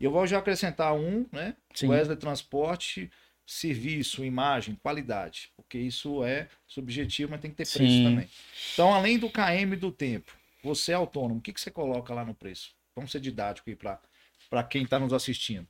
[0.00, 1.56] E eu vou já acrescentar um, né?
[1.74, 1.88] Sim.
[1.88, 3.10] Wesley Transporte,
[3.46, 8.04] serviço, imagem, qualidade, porque isso é subjetivo, mas tem que ter preço Sim.
[8.04, 8.28] também.
[8.72, 12.24] Então, além do KM do tempo, você é autônomo, o que, que você coloca lá
[12.24, 12.74] no preço?
[12.96, 15.66] Vamos ser didático aí para quem está nos assistindo.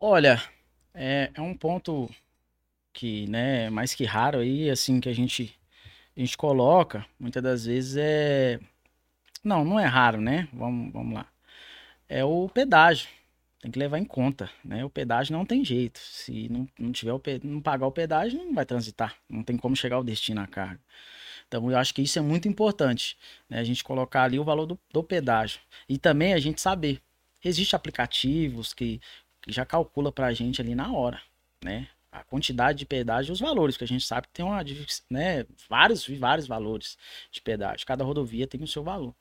[0.00, 0.42] Olha,
[0.94, 2.10] é, é um ponto
[2.92, 5.54] que, né, mais que raro aí, assim, que a gente,
[6.16, 8.58] a gente coloca, muitas das vezes é...
[9.42, 10.48] Não, não é raro, né?
[10.52, 11.26] Vamos, vamos lá.
[12.08, 13.08] É o pedágio.
[13.60, 14.84] Tem que levar em conta, né?
[14.84, 15.98] O pedágio não tem jeito.
[16.00, 19.16] Se não, não tiver o não pagar o pedágio, não vai transitar.
[19.28, 20.80] Não tem como chegar ao destino a carga.
[21.46, 23.18] Então, eu acho que isso é muito importante,
[23.48, 23.58] né?
[23.58, 25.60] A gente colocar ali o valor do, do pedágio.
[25.88, 27.02] E também a gente saber.
[27.44, 29.00] Existem aplicativos que,
[29.42, 31.20] que já calcula pra gente ali na hora,
[31.62, 31.88] né?
[32.12, 34.62] A quantidade de pedágio e os valores, porque a gente sabe que tem uma,
[35.08, 36.98] né, vários vários valores
[37.30, 37.86] de pedágio.
[37.86, 39.14] Cada rodovia tem o seu valor.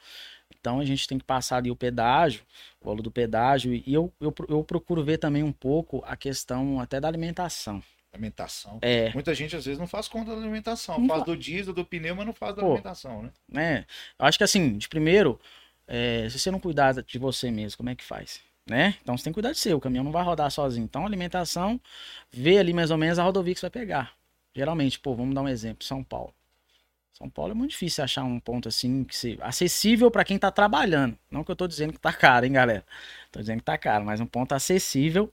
[0.59, 2.41] Então a gente tem que passar ali o pedágio,
[2.81, 6.79] o valor do pedágio, e eu, eu, eu procuro ver também um pouco a questão
[6.79, 7.81] até da alimentação.
[8.11, 8.79] Alimentação.
[8.81, 10.99] É, Muita gente às vezes não faz conta da alimentação.
[10.99, 12.67] Não faz fa- do diesel, do pneu, mas não faz da Pô.
[12.69, 13.31] alimentação, né?
[13.47, 13.85] né?
[14.17, 15.39] Eu acho que assim, de primeiro,
[15.87, 18.41] é, se você não cuidar de você mesmo, como é que faz?
[18.67, 18.95] Né?
[19.01, 20.83] Então você tem que cuidar de você, o caminhão não vai rodar sozinho.
[20.85, 21.79] Então, alimentação,
[22.31, 24.13] vê ali mais ou menos a rodovia que você vai pegar.
[24.55, 26.33] Geralmente, pô, vamos dar um exemplo, São Paulo.
[27.21, 30.49] São Paulo é muito difícil achar um ponto assim que se acessível para quem tá
[30.49, 31.17] trabalhando.
[31.29, 32.85] Não que eu tô dizendo que tá caro, hein, galera?
[33.29, 35.31] Tô dizendo que tá caro, mas um ponto acessível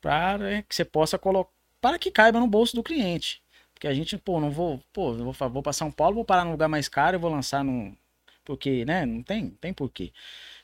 [0.00, 3.42] para que você possa colocar para que caiba no bolso do cliente.
[3.72, 6.50] Porque a gente, pô, não vou, pô, vou, vou para São Paulo, vou parar num
[6.50, 7.94] lugar mais caro e vou lançar num
[8.44, 10.12] porque, né, não tem, tem porquê.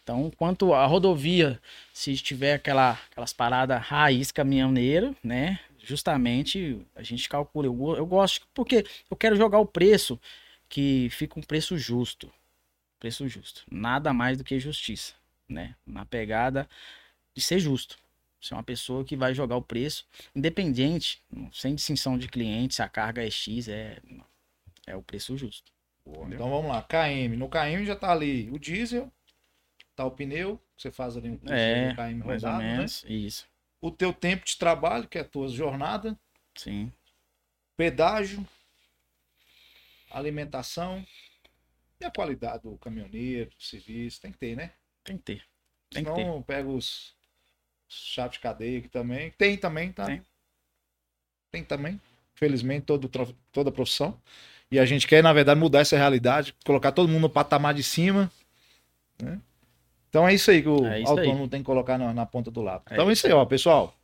[0.03, 1.61] Então, quanto a rodovia,
[1.93, 7.67] se tiver aquela, aquelas paradas raiz caminhoneiro, né, justamente a gente calcula.
[7.69, 10.19] Eu, eu gosto, porque eu quero jogar o preço
[10.69, 12.33] que fica um preço justo.
[12.99, 13.65] Preço justo.
[13.71, 15.15] Nada mais do que justiça,
[15.49, 15.77] né?
[15.87, 16.69] Na pegada
[17.35, 17.99] de ser justo.
[18.41, 22.83] Você é uma pessoa que vai jogar o preço, independente, sem distinção de cliente, se
[22.83, 24.01] a carga é X, é,
[24.87, 25.73] é o preço justo.
[26.07, 26.35] Entendeu?
[26.35, 27.37] Então vamos lá, KM.
[27.37, 29.11] No KM já tá ali o diesel,
[29.97, 32.77] tá o pneu, você faz ali um É, KM rodado, né?
[32.77, 33.05] menos.
[33.09, 33.49] Isso.
[33.81, 36.19] O teu tempo de trabalho, que é a tua jornada,
[36.55, 36.93] Sim.
[37.77, 38.47] pedágio,
[40.19, 41.05] alimentação
[42.01, 44.73] e a qualidade do caminhoneiro, do serviço, tem que ter, né?
[45.05, 45.43] Tem que ter.
[45.91, 46.47] Tem que Senão ter.
[46.47, 47.15] pega os
[47.89, 49.31] chaves de cadeia aqui também.
[49.33, 50.07] Tem também, tá?
[50.07, 50.23] Tem.
[51.51, 52.01] Tem também.
[52.35, 53.09] Felizmente, todo,
[53.53, 54.21] toda profissão.
[54.71, 57.83] E a gente quer, na verdade, mudar essa realidade, colocar todo mundo no patamar de
[57.83, 58.31] cima.
[59.23, 59.41] né?
[60.09, 61.19] Então é isso aí que o É isso aí.
[61.21, 62.91] autônomo tem que colocar na, na ponta do lápis.
[62.93, 63.95] É então é isso aí, ó, pessoal.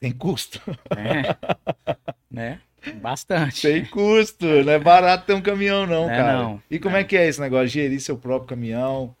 [0.00, 0.60] Tem custo.
[0.96, 1.36] É.
[2.30, 2.60] né?
[3.00, 3.62] Bastante.
[3.62, 4.46] Tem custo.
[4.64, 6.42] Não é barato ter um caminhão, não, Não é cara.
[6.42, 6.62] não.
[6.70, 7.68] E como é que é esse negócio?
[7.68, 9.14] Gerir seu próprio caminhão,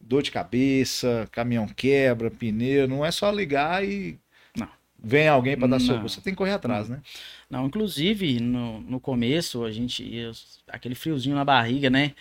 [0.00, 2.88] dor de cabeça, caminhão quebra, pneu.
[2.88, 4.18] Não é só ligar e
[4.56, 4.68] Não.
[5.02, 5.86] vem alguém para dar Não.
[5.86, 6.08] socorro.
[6.08, 7.00] Você tem que correr atrás, né?
[7.48, 10.02] Não, inclusive, no, no começo, a gente.
[10.14, 10.32] eu-
[10.68, 12.12] aquele friozinho na barriga, né?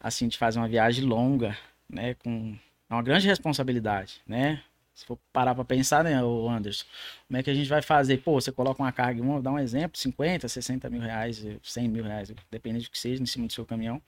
[0.00, 1.56] Assim, de fazer uma viagem longa,
[1.88, 2.14] né?
[2.14, 2.56] Com
[2.90, 4.60] é uma grande responsabilidade, né?
[4.98, 6.84] Se for parar pra pensar, né, o Anderson,
[7.28, 8.16] como é que a gente vai fazer?
[8.18, 12.02] Pô, você coloca uma carga, vamos dar um exemplo, 50, 60 mil reais, 100 mil
[12.02, 14.02] reais, dependendo do que seja, em cima do seu caminhão.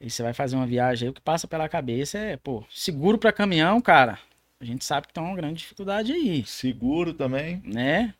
[0.00, 3.18] E você vai fazer uma viagem aí, o que passa pela cabeça é, pô, seguro
[3.18, 4.18] pra caminhão, cara.
[4.58, 7.60] A gente sabe que tem uma grande dificuldade aí Seguro também.
[7.62, 8.14] né?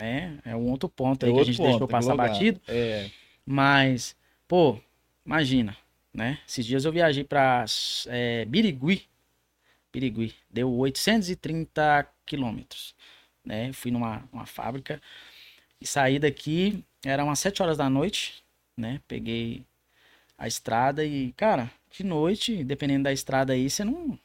[0.00, 2.58] É, é um outro ponto É aí que a gente ponto, deixou passar batido.
[2.66, 3.10] É.
[3.44, 4.16] Mas,
[4.48, 4.80] pô,
[5.26, 5.76] imagina,
[6.14, 6.38] né?
[6.48, 7.66] Esses dias eu viajei pra
[8.06, 9.06] é, Birigui.
[9.96, 10.34] Birigui.
[10.50, 12.94] Deu 830 quilômetros,
[13.42, 13.72] né?
[13.72, 15.00] Fui numa uma fábrica
[15.80, 18.44] e saí daqui, era umas 7 horas da noite,
[18.76, 19.00] né?
[19.08, 19.64] Peguei
[20.36, 24.18] a estrada e, cara, de noite, dependendo da estrada aí, você não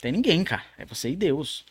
[0.00, 0.64] tem ninguém, cara.
[0.78, 1.66] É você e Deus.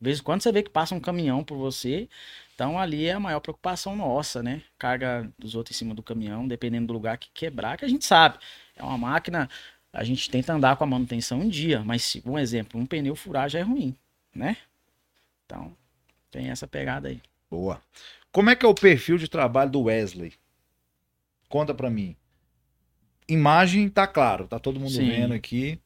[0.00, 2.08] De vez em quando você vê que passa um caminhão por você,
[2.56, 4.62] então ali é a maior preocupação nossa, né?
[4.76, 8.04] Carga dos outros em cima do caminhão, dependendo do lugar que quebrar, que a gente
[8.04, 8.38] sabe.
[8.74, 9.48] É uma máquina
[9.92, 13.14] a gente tenta andar com a manutenção em dia, mas se, um exemplo, um pneu
[13.14, 13.94] furar já é ruim,
[14.34, 14.56] né?
[15.44, 15.76] Então,
[16.30, 17.20] tem essa pegada aí.
[17.50, 17.80] Boa.
[18.30, 20.32] Como é que é o perfil de trabalho do Wesley?
[21.48, 22.16] Conta pra mim.
[23.28, 25.10] Imagem tá claro, tá todo mundo Sim.
[25.10, 25.78] vendo aqui.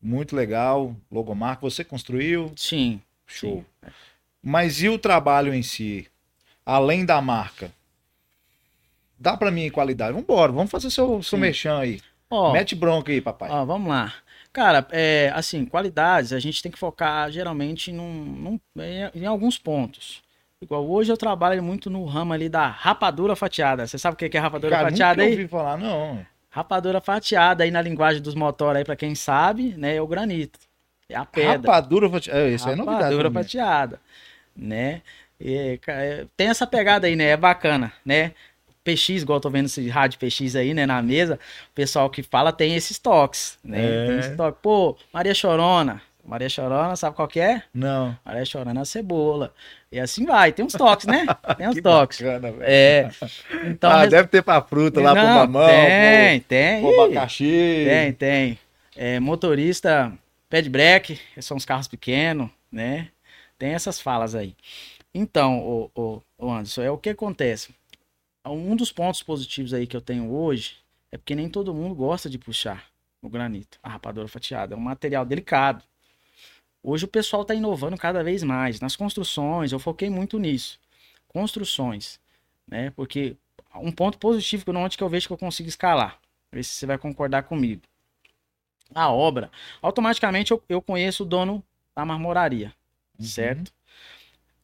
[0.00, 0.96] Muito legal.
[1.10, 2.52] Logomarca, você construiu?
[2.56, 3.00] Sim.
[3.26, 3.64] Show.
[3.84, 3.90] sim.
[4.42, 6.08] Mas e o trabalho em si?
[6.64, 7.70] Além da marca?
[9.18, 10.14] Dá pra mim qualidade?
[10.14, 11.42] Vambora, vamos fazer seu, seu Sim.
[11.42, 12.00] merchan aí.
[12.32, 13.50] Ó, Mete bronca aí, papai.
[13.50, 14.12] Ó, vamos lá.
[14.52, 19.58] Cara, é, assim, qualidades a gente tem que focar geralmente num, num- em, em alguns
[19.58, 20.22] pontos.
[20.60, 23.86] Igual hoje eu trabalho muito no ramo ali da rapadura fatiada.
[23.86, 25.38] Você sabe o que é rapadura Cara, fatiada nunca aí?
[25.38, 26.24] ouvi falar, não.
[26.50, 29.96] Rapadura fatiada aí na linguagem dos motores aí, pra quem sabe, né?
[29.96, 30.58] É o granito.
[31.08, 31.70] É a pedra.
[31.70, 33.02] Rapadura, fati- é, isso aí é novidade.
[33.04, 34.00] Rapadura fatiada,
[34.56, 35.02] né?
[35.40, 37.24] E, é, tem essa pegada aí, né?
[37.26, 38.32] É bacana, né?
[38.84, 41.38] PX, igual eu tô vendo esse rádio PX aí, né, na mesa,
[41.70, 43.84] o pessoal que fala tem esses toques, né?
[43.84, 44.06] É.
[44.06, 44.58] Tem esse toque.
[44.62, 46.02] Pô, Maria Chorona.
[46.24, 47.64] Maria Chorona, sabe qual que é?
[47.74, 48.16] Não.
[48.24, 49.52] Maria Chorona é a cebola.
[49.90, 51.26] E assim vai, tem uns toques, né?
[51.56, 52.20] Tem uns Que toques.
[52.20, 52.62] bacana, velho.
[52.64, 53.10] É.
[53.66, 56.80] Então, ah, res- deve ter pra fruta lá, pro Não, mamão, Tem, tem.
[56.80, 57.84] pro, pro abacaxi.
[57.88, 58.58] Tem, tem.
[58.96, 60.12] É, motorista,
[60.48, 63.08] pé de breque, são os carros pequenos, né?
[63.58, 64.54] Tem essas falas aí.
[65.14, 67.70] Então, o, o, o Anderson, é o que acontece.
[68.44, 70.76] Um dos pontos positivos aí que eu tenho hoje
[71.10, 72.86] é porque nem todo mundo gosta de puxar
[73.20, 74.74] o granito, a rapadura fatiada.
[74.74, 75.84] É um material delicado.
[76.82, 78.80] Hoje o pessoal está inovando cada vez mais.
[78.80, 80.80] Nas construções, eu foquei muito nisso.
[81.28, 82.18] Construções,
[82.66, 82.90] né?
[82.90, 83.36] Porque
[83.76, 86.18] um ponto positivo que eu- onde que eu vejo que eu consigo escalar.
[86.50, 87.82] Ver se você vai concordar comigo.
[88.94, 89.50] A obra,
[89.80, 92.74] automaticamente eu, eu conheço o dono da marmoraria,
[93.18, 93.24] Uhum.
[93.24, 93.72] certo?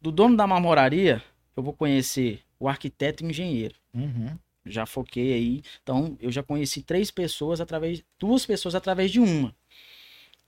[0.03, 1.23] Do dono da marmoraria,
[1.57, 3.75] eu vou conhecer o arquiteto e o engenheiro.
[3.95, 4.37] Uhum.
[4.67, 5.63] Já foquei aí.
[5.83, 9.55] Então, eu já conheci três pessoas através, duas pessoas através de uma.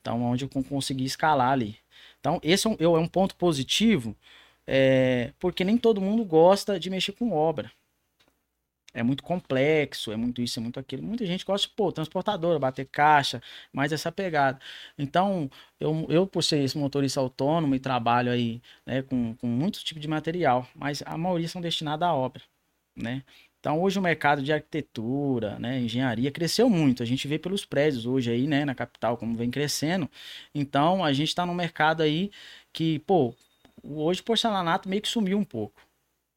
[0.00, 1.76] Então, onde eu con- consegui escalar ali.
[2.18, 4.16] Então, esse é um, eu- é um ponto positivo,
[4.66, 7.70] é, porque nem todo mundo gosta de mexer com obra.
[8.92, 11.02] É muito complexo, é muito isso, é muito aquilo.
[11.02, 13.40] Muita gente gosta, pô, transportadora, bater caixa,
[13.72, 14.58] mais essa pegada.
[14.98, 19.82] Então, eu, eu por ser esse motorista autônomo e trabalho aí né, com, com muitos
[19.84, 22.42] tipos de material, mas a maioria são destinados à obra,
[22.96, 23.22] né?
[23.60, 27.02] Então, hoje o mercado de arquitetura, né, engenharia cresceu muito.
[27.02, 30.10] A gente vê pelos prédios hoje aí, né, na capital, como vem crescendo.
[30.54, 32.30] Então, a gente está num mercado aí
[32.72, 33.34] que, pô,
[33.82, 35.82] hoje o porcelanato meio que sumiu um pouco.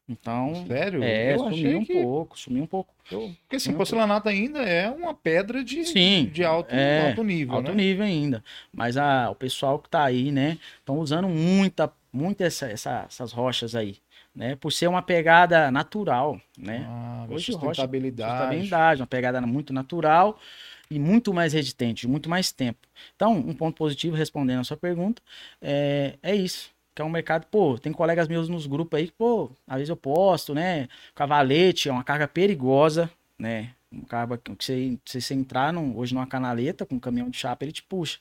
[0.08, 1.02] Então, Sério?
[1.02, 1.92] é, eu sumiu um que...
[1.94, 2.92] pouco, sumiu um pouco.
[3.10, 7.24] Eu- Porque assim, um porcelanato ainda é uma pedra de, Sim, de alto, é, alto
[7.24, 7.74] nível, alto né?
[7.74, 8.44] nível ainda.
[8.72, 13.32] Mas a, o pessoal que tá aí, né, estão usando muita, muita essa, essa- essas
[13.32, 13.96] rochas aí,
[14.34, 16.86] né, por ser uma pegada natural, né.
[16.86, 18.30] Ah, Hoje rocha, sustentabilidade.
[18.32, 20.38] Sustentabilidade, uma pegada muito natural
[20.90, 22.86] e muito mais resistente, muito mais tempo.
[23.16, 25.22] Então, um ponto positivo, respondendo a sua pergunta,
[25.62, 26.73] é, é isso.
[26.94, 29.88] Que é um mercado, pô, tem colegas meus nos grupos aí que, pô, às vezes
[29.88, 30.88] eu posto, né?
[31.14, 33.74] Cavalete é uma carga perigosa, né?
[33.92, 37.36] Um carga que você, se você entrar num- hoje numa canaleta com um caminhão de
[37.36, 38.18] chapa, ele te puxa.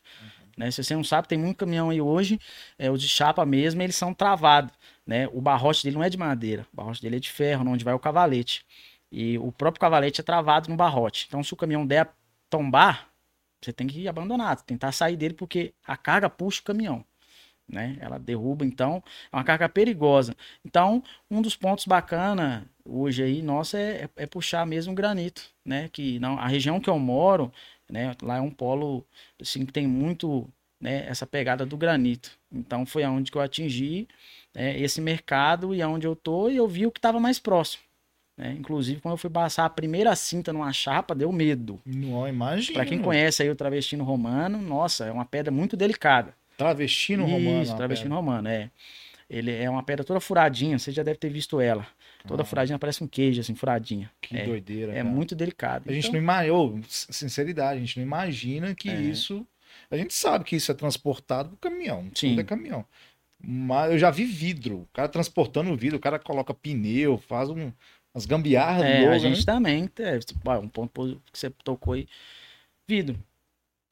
[0.58, 0.70] Né?
[0.72, 2.40] Se você não sabe, tem muito caminhão aí hoje,
[2.78, 4.72] é, os de chapa mesmo, eles são travados.
[5.06, 5.28] Né?
[5.30, 7.94] O barrote dele não é de madeira, o barrote dele é de ferro, onde vai
[7.94, 8.66] o cavalete.
[9.12, 11.26] E o próprio cavalete é travado no barrote.
[11.28, 12.10] Então, se o caminhão der a
[12.50, 13.08] tombar,
[13.62, 17.06] você tem que abandonar, tentar sair dele, porque a carga puxa o caminhão.
[17.67, 17.97] Né?
[17.99, 20.36] Ela derruba, então, é uma carga perigosa.
[20.65, 25.89] Então, um dos pontos bacana hoje aí, nossa, é, é puxar mesmo o granito, né?
[25.91, 27.52] Que não, a região que eu moro,
[27.89, 28.15] né?
[28.21, 29.06] Lá é um polo,
[29.41, 30.47] assim, que tem muito,
[30.80, 31.08] né?
[31.08, 32.38] Essa pegada do granito.
[32.52, 34.08] Então, foi aonde que eu atingi
[34.54, 37.84] né, esse mercado e aonde eu tô e eu vi o que estava mais próximo.
[38.38, 38.56] Né?
[38.58, 41.80] Inclusive, quando eu fui passar a primeira cinta numa chapa, deu medo.
[41.86, 42.80] Não, imagina.
[42.80, 46.36] Para quem conhece aí o travestino romano, nossa, é uma pedra muito delicada.
[46.58, 47.76] Travestino Isso, romano.
[47.78, 48.70] travestino romano, é.
[49.30, 51.88] Ele é uma pedra toda furadinha, você já deve ter visto ela.
[52.28, 52.46] Toda Ah.
[52.46, 54.12] furadinha, parece um queijo, assim, furadinha.
[54.22, 54.92] Que é, doideira.
[54.92, 55.10] é cara.
[55.10, 55.89] muito delicado.
[55.89, 59.02] A gente Então, não imagina, ô, sinceridade, a gente não imagina que É.
[59.02, 59.46] isso.
[59.89, 62.10] A gente sabe que isso é transportado por caminhão.
[62.13, 62.30] Sim.
[62.30, 62.86] Tudo é caminhão.
[63.42, 64.82] Mas eu já vi vidro.
[64.82, 67.71] O cara transportando vidro, o cara coloca pneu, faz um,
[68.13, 69.44] umas gambiarras É, a gente né?
[69.46, 72.08] também, é, tipo, ah, um ponto que você tocou aí,
[72.88, 73.19] vidro.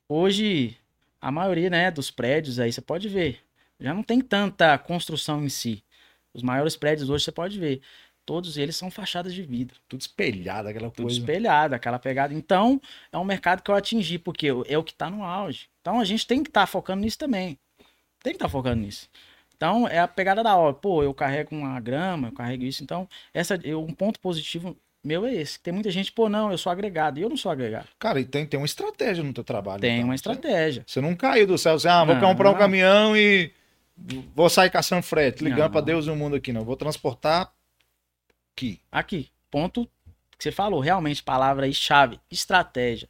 [0.09, 0.77] Hoje,
[1.21, 3.39] a maioria, né, dos prédios aí, você pode ver,
[3.79, 5.83] já não tem tanta construção em si.
[6.33, 7.81] Os maiores prédios hoje, você pode ver,
[8.25, 9.77] todos eles são fachadas de vidro.
[9.87, 11.19] Tudo espelhado, aquela Tudo coisa.
[11.19, 12.33] espelhado, aquela pegada.
[12.33, 15.69] Então, é um mercado que eu atingi, porque é o que está no auge.
[15.81, 17.59] Então, a gente tem que estar focando nisso também.
[18.23, 19.09] Tem que estar focando nisso.
[19.55, 20.73] Então, é a pegada da obra.
[20.79, 22.83] Pô, eu carrego uma grama, eu carrego isso.
[22.83, 25.59] Então, essa, eu, um ponto positivo meu é esse.
[25.59, 27.19] Tem muita gente, pô, não, eu sou agregado.
[27.19, 27.87] E eu não sou agregado.
[27.97, 29.81] Cara, e tem, tem uma estratégia no teu trabalho.
[29.81, 30.05] Tem então.
[30.05, 30.83] uma estratégia.
[30.85, 32.21] Você não caiu do céu, assim, ah, vou Não.
[32.21, 33.51] comprar um caminhão e
[34.35, 36.63] vou sair caçando frete, ligando pra Deus e o mundo aqui, não.
[36.63, 37.51] Vou transportar
[38.53, 38.79] aqui.
[38.91, 39.87] Aqui, ponto
[40.37, 43.07] que você falou, realmente, palavra aí chave, estratégia.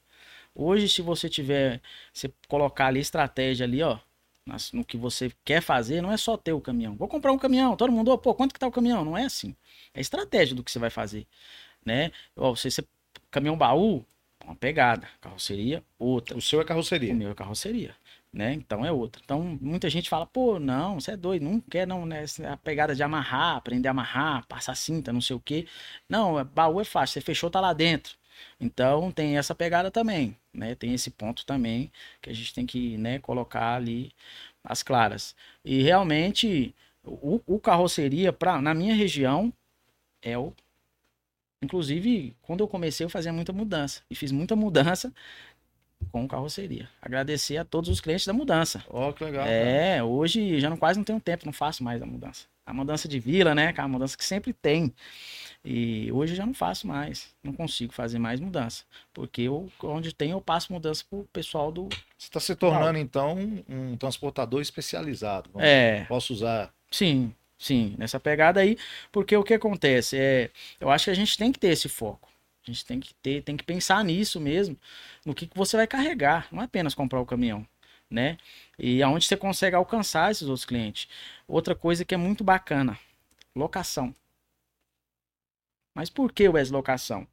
[0.54, 1.82] Hoje, se você tiver,
[2.14, 3.98] você colocar ali estratégia ali, ó,
[4.74, 6.96] no que você quer fazer, não é só ter o caminhão.
[6.96, 9.06] Vou comprar um caminhão, todo mundo, ó, pô, quanto que tá o caminhão?
[9.06, 9.56] Não é assim.
[9.94, 11.26] É estratégia do que você vai fazer,
[11.86, 12.12] né?
[12.36, 12.84] Ó, você, você
[13.30, 14.06] caminhão baú,
[14.44, 16.38] uma pegada, carroceria, outra.
[16.38, 17.14] O seu é O carroceria.
[17.14, 17.96] meu é carroceria,
[18.34, 18.54] né?
[18.54, 19.22] Então é outra.
[19.24, 22.26] Então muita gente fala, pô, não, você é doido, não quer não, né?
[22.42, 25.68] É A pegada de amarrar, aprender a amarrar, passar cinta, não sei o quê.
[26.10, 28.16] Não, é- baú é fácil, você fechou, tá lá dentro.
[28.60, 30.76] Então tem essa pegada também, né?
[30.76, 34.12] Tem esse ponto também que a gente tem que, né, colocar ali
[34.64, 35.36] as claras.
[35.66, 36.74] E realmente
[37.04, 39.54] o, o carroceria, pra, na minha região,
[40.22, 40.54] é o.
[41.64, 44.02] Inclusive, quando eu comecei, eu fazia muita mudança.
[44.10, 45.14] E fiz muita mudança
[46.12, 46.90] com carroceria.
[47.02, 48.84] Agradecer a todos os clientes da mudança.
[48.90, 49.44] Ó, que legal.
[49.44, 49.54] cara.
[49.56, 52.46] É, hoje já não quase não tenho tempo, não faço mais a mudança.
[52.66, 53.68] A mudança de vila, né?
[53.68, 54.94] Aquela mudança que sempre tem.
[55.64, 57.30] E hoje eu já não faço mais.
[57.44, 58.84] Não consigo fazer mais mudança.
[59.14, 61.90] Porque eu, onde tem, eu passo mudança pro pessoal do.
[61.90, 63.38] Você está se tornando, então,
[63.68, 65.50] um transportador especializado.
[65.54, 66.74] Vamos- É, Posso usar.
[66.90, 68.78] sim, sim, nessa pegada aí.
[69.12, 70.18] Porque o que acontece?
[70.18, 70.50] É,
[70.80, 72.30] eu acho que a gente tem que ter esse foco.
[72.68, 74.78] A gente tem que ter, tem que pensar nisso mesmo,
[75.26, 77.66] no que, que você vai carregar, não é apenas comprar o caminhão,
[78.10, 78.38] né?
[78.78, 81.08] E aonde você consegue alcançar esses outros clientes.
[81.48, 83.00] Outra coisa que é muito bacana,
[83.56, 84.14] locação.
[85.96, 87.28] Mas por que Wes locação?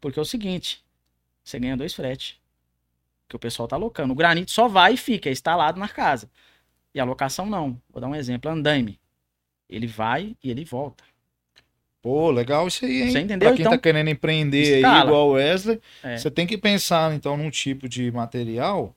[0.00, 0.82] Porque é o seguinte,
[1.44, 2.36] você ganha dois fretes.
[3.28, 4.12] Que o pessoal tá locando.
[4.12, 6.30] O granito só vai e fica, é instalado na casa.
[6.94, 7.80] E a locação não.
[7.90, 8.98] Vou dar um exemplo, andaime.
[9.68, 11.04] Ele vai e ele volta.
[12.00, 13.10] Pô, legal isso aí, hein?
[13.10, 13.48] Você entendeu?
[13.48, 16.16] Pra quem tá Então, querendo empreender aí, igual o Wesley, É.
[16.16, 18.94] você tem que pensar, então, num tipo de material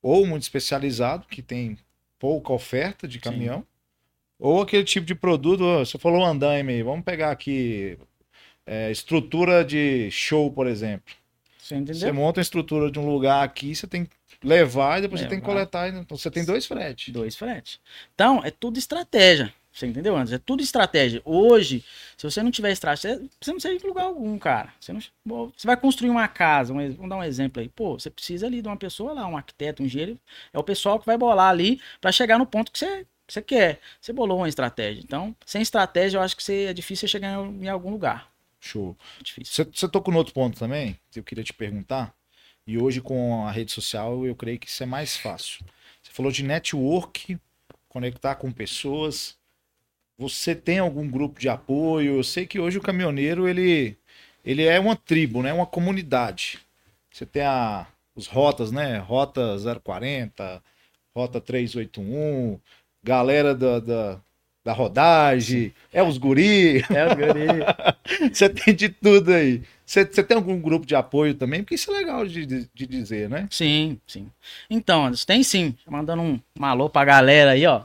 [0.00, 1.76] ou muito especializado, que tem
[2.18, 3.66] pouca oferta de caminhão,
[4.38, 7.98] ou aquele tipo de produto, você falou andaime aí, vamos pegar aqui
[8.66, 11.12] é, estrutura de show, por exemplo.
[11.58, 14.10] Você Você monta a estrutura de um lugar aqui, você tem que
[14.42, 15.66] levar e depois você tem que Levar.
[15.66, 15.88] coletar.
[15.88, 17.12] Então você tem dois fretes.
[17.12, 17.80] Dois fretes.
[18.14, 19.52] Então, é tudo estratégia.
[19.74, 20.36] Você entendeu, Anderson?
[20.36, 21.20] É tudo estratégia.
[21.24, 21.84] Hoje,
[22.16, 24.72] se você não tiver estratégia, você não sai de lugar algum, cara.
[24.78, 25.00] Você, não,
[25.50, 27.68] você vai construir uma casa, um vamos dar um exemplo aí.
[27.68, 30.16] Pô, você precisa ali de uma pessoa lá, um arquiteto, um engenheiro.
[30.52, 33.80] É o pessoal que vai bolar ali para chegar no ponto que você, você quer.
[34.00, 35.02] Você bolou uma estratégia.
[35.02, 38.30] Então, sem estratégia, eu acho que você, é difícil você chegar em, em algum lugar.
[38.60, 38.96] Show.
[39.18, 39.52] É difícil.
[39.52, 42.14] Você, você tocou no outro ponto também, que eu queria te perguntar.
[42.64, 45.64] E hoje com a rede social, eu creio que isso é mais fácil.
[46.00, 47.36] Você falou de network,
[47.88, 49.36] conectar com pessoas.
[50.16, 52.16] Você tem algum grupo de apoio?
[52.16, 53.96] Eu sei que hoje o caminhoneiro, ele,
[54.44, 55.52] ele é uma tribo, né?
[55.52, 56.60] Uma comunidade.
[57.12, 58.98] Você tem a, os rotas, né?
[58.98, 60.62] Rota 040,
[61.14, 62.60] Rota 381,
[63.02, 64.20] galera da, da,
[64.64, 66.78] da rodagem, é os guri.
[66.90, 68.30] É, os guri.
[68.32, 69.62] Você tem de tudo aí.
[69.84, 71.62] Você, você tem algum grupo de apoio também?
[71.62, 73.46] Porque isso é legal de, de, dizer, né?
[73.50, 74.30] Sim, sim.
[74.70, 75.76] Então, Anderson, tem sim.
[75.86, 77.82] Mandando um, um alô pra galera aí, ó.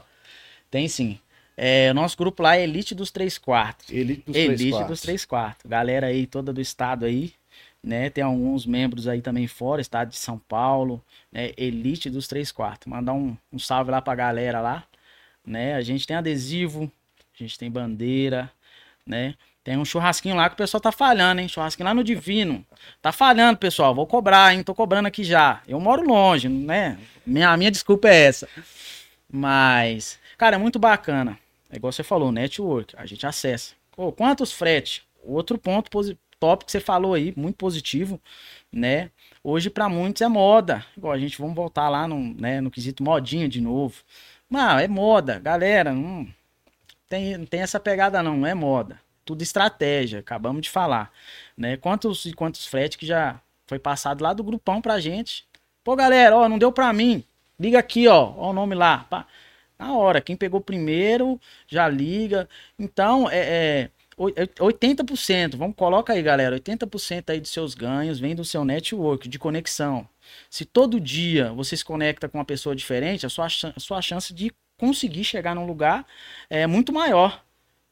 [0.70, 1.18] Tem sim.
[1.56, 3.90] É, o nosso grupo lá é Elite dos Três Quartos.
[3.90, 4.88] Elite dos três Elite quartos.
[4.88, 5.70] dos Três Quartos.
[5.70, 7.32] Galera aí toda do estado aí,
[7.82, 8.08] né?
[8.08, 11.52] Tem alguns membros aí também fora, estado de São Paulo, né?
[11.56, 12.86] Elite dos Três Quartos.
[12.86, 14.84] Mandar um, um salve lá pra galera lá,
[15.44, 15.74] né?
[15.74, 16.90] A gente tem adesivo,
[17.38, 18.50] a gente tem bandeira,
[19.06, 19.34] né?
[19.62, 21.48] Tem um churrasquinho lá que o pessoal tá falhando, hein?
[21.48, 22.64] Churrasquinho lá no Divino.
[23.02, 23.94] Tá falhando, pessoal.
[23.94, 24.62] Vou cobrar, hein?
[24.62, 25.60] Tô cobrando aqui já.
[25.68, 26.98] Eu moro longe, né?
[27.26, 28.48] Minha, a minha desculpa é essa.
[29.30, 31.38] Mas, cara, é muito bacana.
[31.68, 32.94] É igual você falou, network.
[32.96, 33.74] A gente acessa.
[33.92, 35.06] Pô, quantos frete?
[35.22, 35.90] Outro ponto
[36.38, 38.18] top que você falou aí, muito positivo,
[38.72, 39.10] né?
[39.44, 40.82] Hoje pra muitos é moda.
[40.96, 44.02] Igual a gente vamos voltar lá no, né, no quesito modinha de novo.
[44.48, 45.92] Mas é moda, galera.
[45.92, 46.26] Não
[47.06, 48.98] tem, não tem essa pegada não, não é moda.
[49.26, 51.12] Tudo estratégia, acabamos de falar,
[51.54, 51.76] né?
[51.76, 55.44] Quantos e quantos frete que já foi passado lá do grupão pra gente.
[55.84, 57.22] Pô, galera, ó, não deu pra mim.
[57.58, 59.04] Liga aqui, ó, ó o nome lá.
[59.10, 59.26] pá.
[59.80, 62.46] Na hora, quem pegou primeiro já liga.
[62.78, 63.38] Então, é,
[63.86, 68.44] é oi- é 80%, vamos coloca aí, galera, 80% aí dos seus ganhos vem do
[68.44, 70.06] seu network, de conexão.
[70.50, 74.34] Se todo dia você se conecta com uma pessoa diferente, a sua, a sua chance
[74.34, 76.06] de conseguir chegar num lugar
[76.50, 77.42] é muito maior,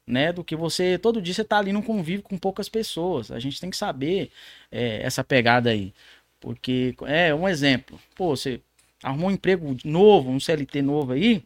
[0.07, 0.33] né?
[0.33, 3.31] Do que você, todo dia você tá ali num convívio com poucas pessoas.
[3.31, 4.31] A gente tem que saber
[4.71, 5.93] é, essa pegada aí.
[6.41, 8.61] Porque, é, um exemplo, pô, você
[9.03, 11.43] arrumou um emprego novo, um CLT novo aí,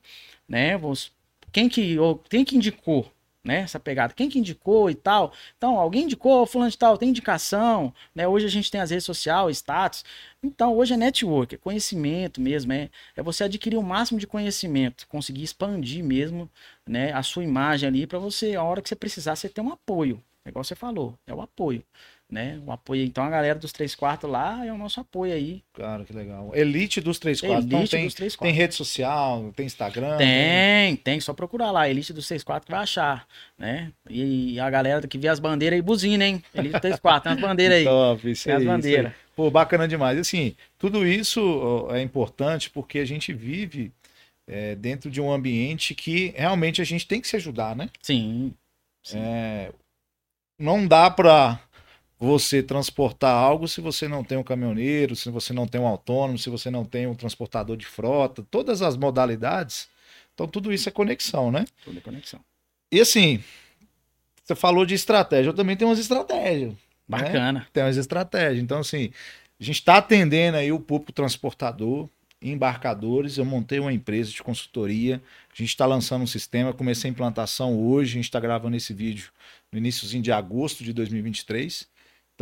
[0.53, 0.77] né?
[0.77, 1.09] Você,
[1.51, 3.11] quem que, ou quem que indicou?
[3.45, 3.63] né?
[3.63, 4.15] Essa pegada.
[4.15, 5.33] Quem que indicou e tal?
[5.57, 8.29] Então, alguém indicou, fulano de tal, tem indicação, né?
[8.29, 10.05] Hoje a gente tem as redes sociais, status.
[10.41, 15.09] Então, hoje é network, é conhecimento mesmo, é, é você adquirir o máximo de conhecimento,
[15.09, 16.49] conseguir expandir mesmo,
[16.87, 19.73] né, a sua imagem ali para você, a hora que você precisar, você ter um
[19.73, 20.23] apoio.
[20.45, 21.85] É igual você falou, é o apoio
[22.33, 22.59] né?
[22.67, 25.63] O apoio, então a galera dos três quartos lá é o nosso apoio aí.
[25.75, 26.51] Cara, que legal.
[26.55, 27.67] Elite dos três quartos.
[27.67, 28.57] Elite então, tem, dos três quartos.
[28.57, 30.17] Tem rede social, tem Instagram?
[30.17, 33.29] Tem, tem, só procurar lá, Elite dos três quartos que vai achar,
[33.59, 33.93] né?
[34.09, 36.43] E, a galera que vê as bandeiras aí, buzina, hein?
[36.55, 37.85] Elite dos três quartos, tem as bandeiras aí.
[37.85, 39.13] Top, isso tem aí, as bandeiras.
[39.37, 40.19] Pô, bacana demais.
[40.19, 43.93] Assim, tudo isso é importante porque a gente vive
[44.49, 47.91] é, dentro de um ambiente que realmente a gente tem que se ajudar, né?
[48.01, 48.55] Sim.
[49.03, 49.19] sim.
[49.19, 49.71] É,
[50.59, 51.61] não dá para
[52.23, 56.39] você transportar algo se você não tem um caminhoneiro, se você não tem um autônomo,
[56.39, 59.89] se você não tem um transportador de frota, todas as modalidades.
[60.33, 61.65] Então, tudo isso é conexão, né?
[61.85, 62.39] Tudo é conexão.
[62.93, 63.43] E assim,
[64.45, 66.71] você falou de estratégia, eu também tenho umas estratégias.
[66.71, 66.77] Né?
[67.09, 67.53] Bacana.
[67.59, 67.67] Né?
[67.73, 68.63] Tem umas estratégias.
[68.63, 69.11] Então, assim,
[69.61, 72.09] a gente está atendendo aí o público transportador,
[72.41, 73.37] embarcadores.
[73.37, 75.21] Eu montei uma empresa de consultoria.
[75.53, 76.73] A gente está lançando um sistema.
[76.73, 78.13] Comecei a implantação hoje.
[78.13, 79.33] A gente está gravando esse vídeo
[79.73, 81.91] no iníciozinho de agosto de 2023.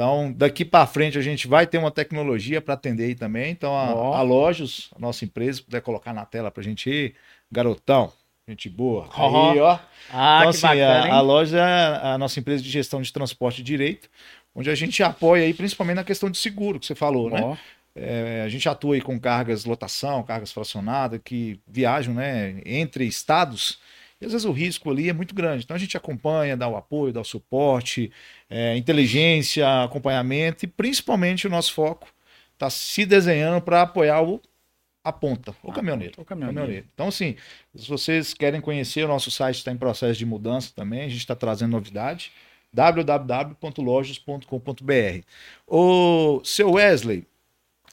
[0.01, 3.51] Então, daqui para frente a gente vai ter uma tecnologia para atender aí também.
[3.51, 4.15] Então, a, oh.
[4.15, 7.15] a Lojos, a nossa empresa, puder colocar na tela para a gente ir,
[7.53, 8.11] garotão,
[8.49, 9.11] gente boa.
[9.15, 9.51] Oh.
[9.51, 9.79] Aí, ó.
[10.11, 13.61] Ah, então, assim, bacana, a, a, loja é a nossa empresa de gestão de transporte
[13.61, 14.09] e direito,
[14.55, 17.31] onde a gente apoia aí principalmente na questão de seguro que você falou, oh.
[17.31, 17.59] né?
[17.95, 23.79] É, a gente atua aí com cargas lotação, cargas fracionadas que viajam, né, entre estados
[24.21, 25.65] e às vezes o risco ali é muito grande.
[25.65, 28.13] Então a gente acompanha, dá o apoio, dá o suporte,
[28.49, 32.09] é, inteligência, acompanhamento e principalmente o nosso foco
[32.53, 34.41] está se desenhando para apoiar o,
[35.03, 36.61] a ponta, o, caminhoneiro, o caminhoneiro.
[36.61, 36.87] caminhoneiro.
[36.93, 37.37] Então, assim,
[37.75, 41.21] se vocês querem conhecer, o nosso site está em processo de mudança também, a gente
[41.21, 42.31] está trazendo novidade
[42.73, 45.25] www.lojos.com.br.
[45.67, 47.27] O seu Wesley,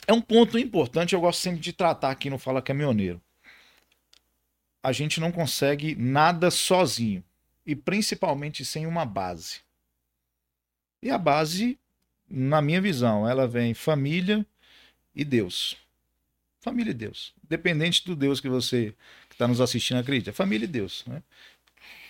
[0.05, 3.19] é um ponto importante, eu gosto sempre de tratar aqui no Fala Caminhoneiro
[4.87, 7.21] a gente não consegue nada sozinho
[7.65, 9.59] e principalmente sem uma base.
[11.03, 11.77] E a base,
[12.29, 14.45] na minha visão, ela vem família
[15.13, 15.75] e Deus.
[16.61, 17.33] Família e Deus.
[17.43, 18.95] Dependente do Deus que você
[19.27, 20.31] que está nos assistindo acredita.
[20.31, 21.03] Família e Deus.
[21.05, 21.21] Né?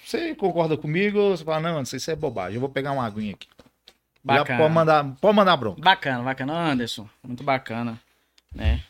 [0.06, 3.34] Você concorda comigo ou você fala, não, isso é bobagem, eu vou pegar uma aguinha
[3.34, 3.48] aqui.
[4.24, 4.46] Bacana.
[4.46, 5.82] Já pode mandar, pode mandar bronca.
[5.82, 6.54] Bacana, bacana.
[6.54, 8.00] Anderson, muito bacana.
[8.54, 8.84] Né?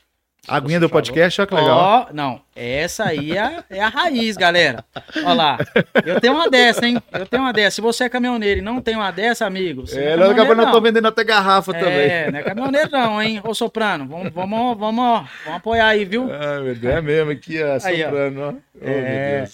[0.48, 1.78] A aguinha do podcast, olha que legal.
[1.78, 4.84] Ó, não, essa aí é, é a raiz, galera.
[5.18, 5.58] Olha lá.
[6.06, 6.98] Eu tenho uma dessa, hein?
[7.12, 7.76] Eu tenho uma dessa.
[7.76, 9.84] Se você é caminhoneiro e não tem uma dessa, amigo.
[9.92, 12.10] é, não, daqui a pouco eu tô vendendo até garrafa é, também.
[12.10, 13.42] É, não é caminhoneiro, não, hein?
[13.44, 16.32] Ô Soprano, vamos, vamos, vamos, vamos apoiar aí, viu?
[16.32, 18.54] Ah, meu Deus, é mesmo aqui, ó, Soprano, ó.
[18.82, 19.46] Oh, é...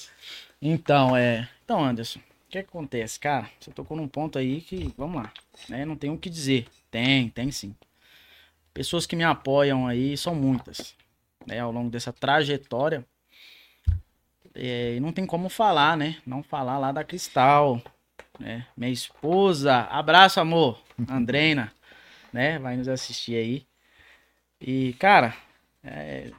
[0.62, 1.48] Então, é.
[1.66, 2.22] Então, Anderson, o
[2.52, 3.48] que, que acontece, cara?
[3.60, 5.32] Você tocou num ponto aí que, vamos lá,
[5.68, 5.86] né?
[5.86, 6.68] Não tem o que dizer.
[6.92, 7.74] Tem, tem sim.
[8.74, 10.96] Pessoas que me apoiam aí são muitas,
[11.46, 13.06] né, ao longo dessa trajetória.
[14.56, 16.18] É, e não tem como falar, né?
[16.26, 17.82] Não falar lá da Cristal,
[18.40, 18.68] né?
[18.76, 21.74] Minha esposa, abraço, amor, Andreina,
[22.32, 22.60] né?
[22.60, 23.66] Vai nos assistir aí.
[24.62, 25.36] E, cara,
[25.84, 26.32] é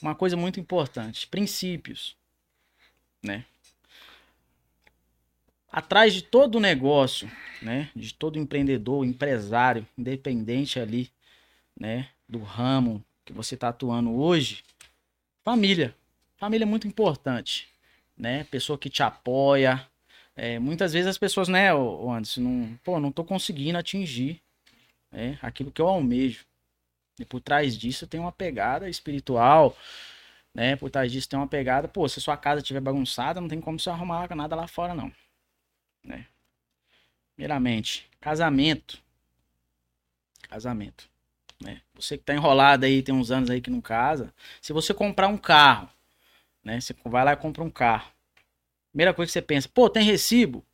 [0.00, 2.16] uma coisa muito importante, princípios,
[3.22, 3.44] né?
[5.70, 7.30] Atrás de todo negócio,
[7.60, 7.90] né?
[7.94, 11.10] De todo empreendedor, empresário, independente ali,
[11.78, 14.64] né, do ramo que você está atuando hoje,
[15.42, 15.94] família.
[16.36, 17.68] Família é muito importante,
[18.16, 18.44] né?
[18.44, 19.86] Pessoa que te apoia.
[20.34, 24.42] É, muitas vezes as pessoas, né, o Anderson, não, pô, não tô conseguindo atingir
[25.10, 26.44] né, aquilo que eu almejo.
[27.18, 29.76] E por trás disso tem uma pegada espiritual,
[30.54, 30.76] né?
[30.76, 33.78] Por trás disso tem uma pegada, pô, se sua casa estiver bagunçada, não tem como
[33.80, 35.10] você arrumar nada lá fora, não.
[36.04, 36.26] Né?
[37.34, 39.02] Primeiramente, casamento.
[40.42, 41.08] Casamento.
[41.60, 41.80] Né?
[41.94, 44.32] Você que tá enrolado aí, tem uns anos aí que não casa.
[44.60, 45.88] Se você comprar um carro,
[46.66, 46.80] né?
[46.80, 48.10] Você vai lá e compra um carro.
[48.90, 50.64] Primeira coisa que você pensa, pô, tem recibo?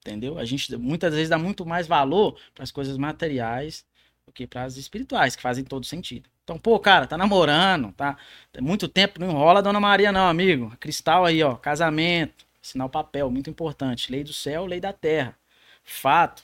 [0.00, 0.38] Entendeu?
[0.38, 3.86] A gente muitas vezes dá muito mais valor para as coisas materiais
[4.26, 6.28] do que para as espirituais, que fazem todo sentido.
[6.44, 8.18] Então, pô, cara, tá namorando, tá?
[8.52, 10.76] Tem muito tempo, não enrola a Dona Maria, não, amigo.
[10.78, 14.12] Cristal aí, ó, casamento, assinar o papel, muito importante.
[14.12, 15.38] Lei do céu, lei da terra.
[15.84, 16.42] Fato,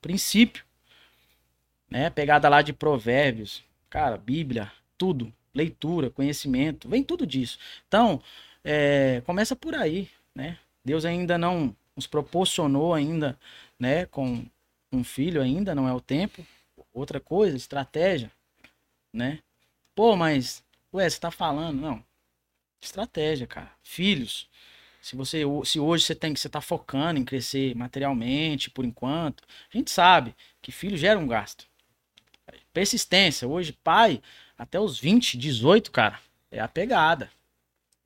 [0.00, 0.64] princípio
[1.90, 2.10] né?
[2.10, 7.58] Pegada lá de provérbios, cara, Bíblia, tudo, leitura, conhecimento, vem tudo disso.
[7.88, 8.22] Então,
[8.64, 10.58] é, começa por aí, né?
[10.84, 13.38] Deus ainda não nos proporcionou ainda,
[13.78, 14.44] né, com
[14.92, 16.46] um filho ainda, não é o tempo.
[16.92, 18.30] Outra coisa, estratégia,
[19.12, 19.40] né?
[19.94, 20.64] Pô, mas,
[20.94, 22.04] ué, você tá falando, não.
[22.82, 23.72] Estratégia, cara.
[23.82, 24.48] Filhos,
[25.02, 29.44] Se você se hoje você tem que você tá focando em crescer materialmente por enquanto,
[29.72, 31.66] a gente sabe que filho gera um gasto.
[32.72, 34.22] Persistência, hoje pai
[34.56, 37.30] até os 20, 18, cara, é a pegada,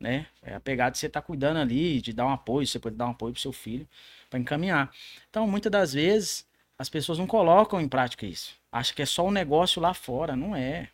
[0.00, 0.26] né?
[0.42, 2.96] É a pegada de você estar tá cuidando ali, de dar um apoio, você pode
[2.96, 3.86] dar um apoio pro seu filho
[4.30, 4.90] para encaminhar.
[5.28, 6.46] Então, muitas das vezes
[6.78, 8.54] as pessoas não colocam em prática isso.
[8.72, 10.88] Acha que é só um negócio lá fora, não é.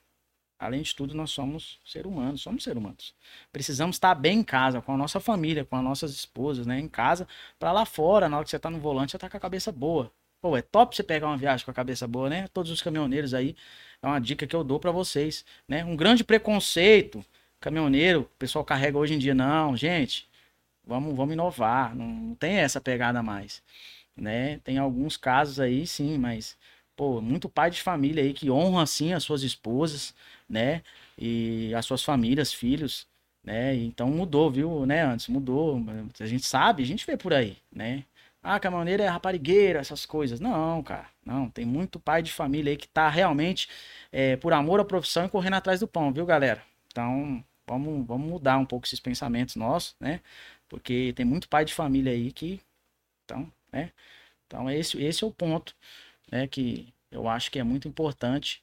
[0.58, 3.14] Além de tudo, nós somos ser humanos, somos seres humanos.
[3.50, 6.78] Precisamos estar bem em casa, com a nossa família, com as nossas esposas, né?
[6.78, 7.26] Em casa,
[7.58, 9.72] para lá fora, na hora que você tá no volante, você tá com a cabeça
[9.72, 10.12] boa.
[10.40, 12.48] Pô, é top você pegar uma viagem com a cabeça boa, né?
[12.48, 13.54] Todos os caminhoneiros aí,
[14.02, 15.84] é uma dica que eu dou para vocês, né?
[15.84, 17.24] Um grande preconceito,
[17.60, 20.26] caminhoneiro, o pessoal carrega hoje em dia, não, gente,
[20.84, 23.62] vamos, vamos inovar, não, não tem essa pegada mais,
[24.16, 24.58] né?
[24.60, 26.56] Tem alguns casos aí, sim, mas
[26.96, 30.14] pô, muito pai de família aí que honra assim as suas esposas,
[30.48, 30.82] né?
[31.18, 33.06] E as suas famílias, filhos,
[33.44, 33.74] né?
[33.76, 35.02] Então mudou, viu, né?
[35.04, 35.82] Antes mudou,
[36.20, 38.04] a gente sabe, a gente vê por aí, né?
[38.42, 40.40] Ah, caminhoneiro é raparigueira, essas coisas.
[40.40, 41.50] Não, cara, não.
[41.50, 43.68] Tem muito pai de família aí que tá realmente
[44.10, 46.62] é, por amor à profissão e correndo atrás do pão, viu, galera?
[46.88, 50.20] Então, vamos, vamos mudar um pouco esses pensamentos nossos, né?
[50.68, 52.60] Porque tem muito pai de família aí que.
[53.24, 53.92] Então, né?
[54.46, 55.74] Então, esse, esse é o ponto
[56.30, 58.62] né, que eu acho que é muito importante,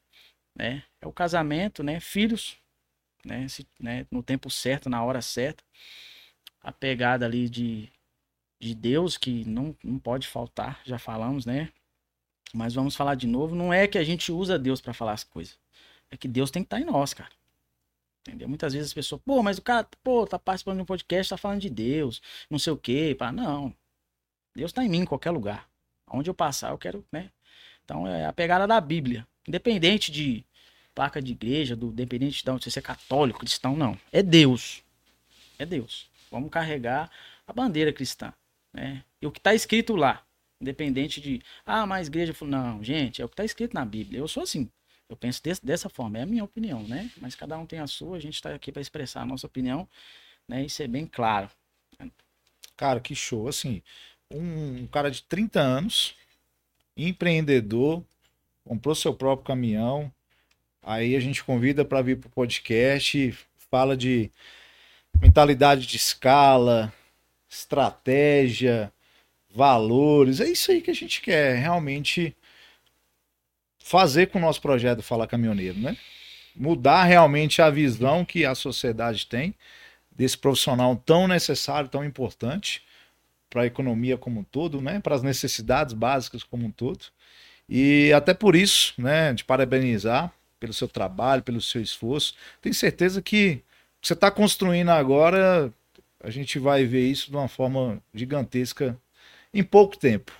[0.56, 2.58] né, é o casamento, né, filhos,
[3.26, 5.64] né, se, né, no tempo certo, na hora certa,
[6.62, 7.90] a pegada ali de,
[8.60, 11.70] de Deus que não, não pode faltar, já falamos, né,
[12.53, 15.24] mas vamos falar de novo, não é que a gente usa Deus para falar as
[15.24, 15.58] coisas,
[16.10, 17.32] é que Deus tem que estar tá em nós, cara.
[18.28, 18.49] Entendeu?
[18.49, 21.38] Muitas vezes as pessoas, pô, mas o cara, pô, tá participando de um podcast, tá
[21.38, 23.16] falando de Deus, não sei o quê.
[23.18, 23.32] Pá.
[23.32, 23.74] Não.
[24.53, 25.66] Deus tá em mim em qualquer lugar.
[26.10, 27.32] Onde eu passar, eu quero, né?
[27.86, 29.26] Então é a pegada da Bíblia.
[29.47, 30.43] Independente de
[30.93, 33.97] placa de igreja, do independente de onde você é católico, cristão, não.
[34.12, 34.84] É Deus.
[35.58, 36.10] É Deus.
[36.30, 37.10] Vamos carregar
[37.47, 38.34] a bandeira cristã.
[38.74, 39.03] Né?
[39.22, 40.24] E o que está escrito lá.
[40.59, 42.36] Independente de, ah, mas igreja.
[42.41, 44.20] Não, gente, é o que está escrito na Bíblia.
[44.20, 44.70] Eu sou assim.
[45.07, 46.18] Eu penso desse, dessa forma.
[46.18, 47.11] É a minha opinião, né?
[47.22, 48.18] Mas cada um tem a sua.
[48.18, 49.88] A gente está aqui para expressar a nossa opinião
[50.47, 50.65] né?
[50.65, 51.49] e ser bem claro.
[52.76, 53.47] Cara, que show.
[53.47, 53.82] Assim,
[54.32, 56.15] um cara de 30 anos
[56.97, 58.03] empreendedor,
[58.65, 60.11] comprou seu próprio caminhão.
[60.82, 63.38] Aí a gente convida para vir para o podcast,
[63.70, 64.32] fala de
[65.22, 66.91] mentalidade de escala,
[67.50, 68.91] estratégia,
[69.50, 70.39] valores.
[70.39, 72.36] É isso aí que a gente quer realmente
[73.80, 75.98] fazer com o nosso projeto Fala Caminhoneiro, né?
[76.56, 79.56] Mudar realmente a visão que a sociedade tem
[80.12, 82.84] desse profissional tão necessário, tão importante
[83.50, 85.00] para a economia como um todo, né?
[85.00, 87.06] Para as necessidades básicas como um todo.
[87.70, 92.34] E até por isso, né, de parabenizar pelo seu trabalho, pelo seu esforço.
[92.62, 93.62] Tenho certeza que
[94.02, 95.72] você está construindo agora,
[96.24, 98.97] a gente vai ver isso de uma forma gigantesca
[99.53, 100.32] em pouco tempo.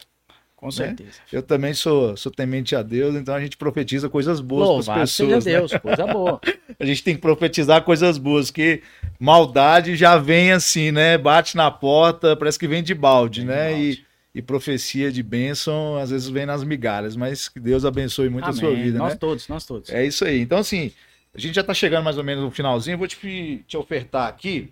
[0.58, 0.72] Com né?
[0.72, 1.10] certeza.
[1.10, 1.16] Né?
[1.32, 5.12] Eu também sou, sou temente a Deus, então a gente profetiza coisas boas para as
[5.12, 5.44] pessoas.
[5.44, 5.80] Seja Deus, né?
[5.80, 6.42] coisa boa.
[6.80, 8.82] a gente tem que profetizar coisas boas, que
[9.20, 11.16] maldade já vem assim, né?
[11.16, 13.68] Bate na porta, parece que vem de balde, vem né?
[13.68, 14.06] De balde.
[14.34, 18.46] E, e profecia de bênção, às vezes vem nas migalhas, mas que Deus abençoe muito
[18.46, 18.58] Amém.
[18.58, 19.10] a sua vida, nós né?
[19.10, 19.92] Nós todos, nós todos.
[19.92, 20.42] É isso aí.
[20.42, 20.92] Então, assim,
[21.36, 24.72] a gente já está chegando mais ou menos no finalzinho, vou te, te ofertar aqui,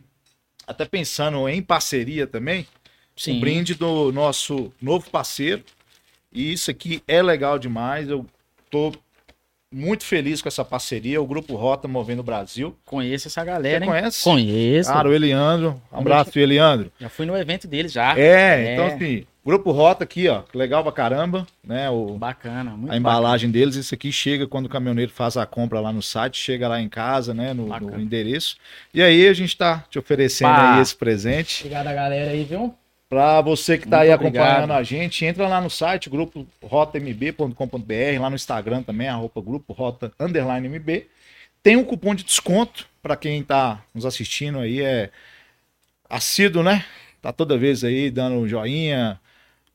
[0.68, 2.66] até pensando em parceria também,
[3.16, 3.38] Sim.
[3.38, 5.64] um brinde do nosso novo parceiro,
[6.32, 8.10] e isso aqui é legal demais.
[8.10, 8.26] Eu
[8.70, 8.92] tô
[9.72, 11.22] muito feliz com essa parceria.
[11.22, 12.76] O Grupo Rota Movendo o Brasil.
[12.86, 13.90] Conheço essa galera, Você hein?
[13.90, 14.24] conhece?
[14.24, 14.92] Conheço.
[14.92, 15.82] Claro, o Eliandro.
[15.92, 16.92] Um abraço, Eliandro.
[17.00, 18.18] Já fui no evento deles já.
[18.18, 21.88] É, é, então assim, Grupo Rota aqui, ó, legal pra caramba, né?
[21.88, 23.66] O, bacana, muito A embalagem bacana.
[23.66, 26.82] deles, isso aqui chega quando o caminhoneiro faz a compra lá no site, chega lá
[26.82, 28.58] em casa, né, no, no endereço.
[28.92, 30.76] E aí a gente tá te oferecendo Pá.
[30.76, 31.62] aí esse presente.
[31.62, 32.74] Obrigado a galera aí, viu?
[33.08, 34.44] Para você que está aí obrigado.
[34.48, 39.42] acompanhando a gente, entra lá no site, grupo rotamb.com.br, lá no Instagram também, a roupa
[39.42, 41.06] grupo rota underline MB.
[41.62, 45.12] Tem um cupom de desconto para quem está nos assistindo aí, é
[46.10, 46.84] assíduo, né?
[47.22, 49.20] Tá toda vez aí dando um joinha,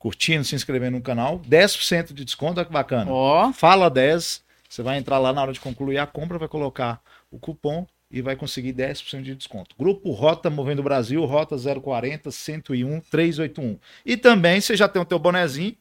[0.00, 1.38] curtindo, se inscrevendo no canal.
[1.48, 3.12] 10% de desconto, olha que bacana.
[3.12, 3.52] Oh.
[3.52, 7.38] Fala 10, você vai entrar lá na hora de concluir a compra, vai colocar o
[7.38, 9.76] cupom e vai conseguir 10% de desconto.
[9.78, 13.78] Grupo Rota Movendo Brasil, Rota 040 101 381.
[14.04, 15.76] E também você já tem o teu bonezinho,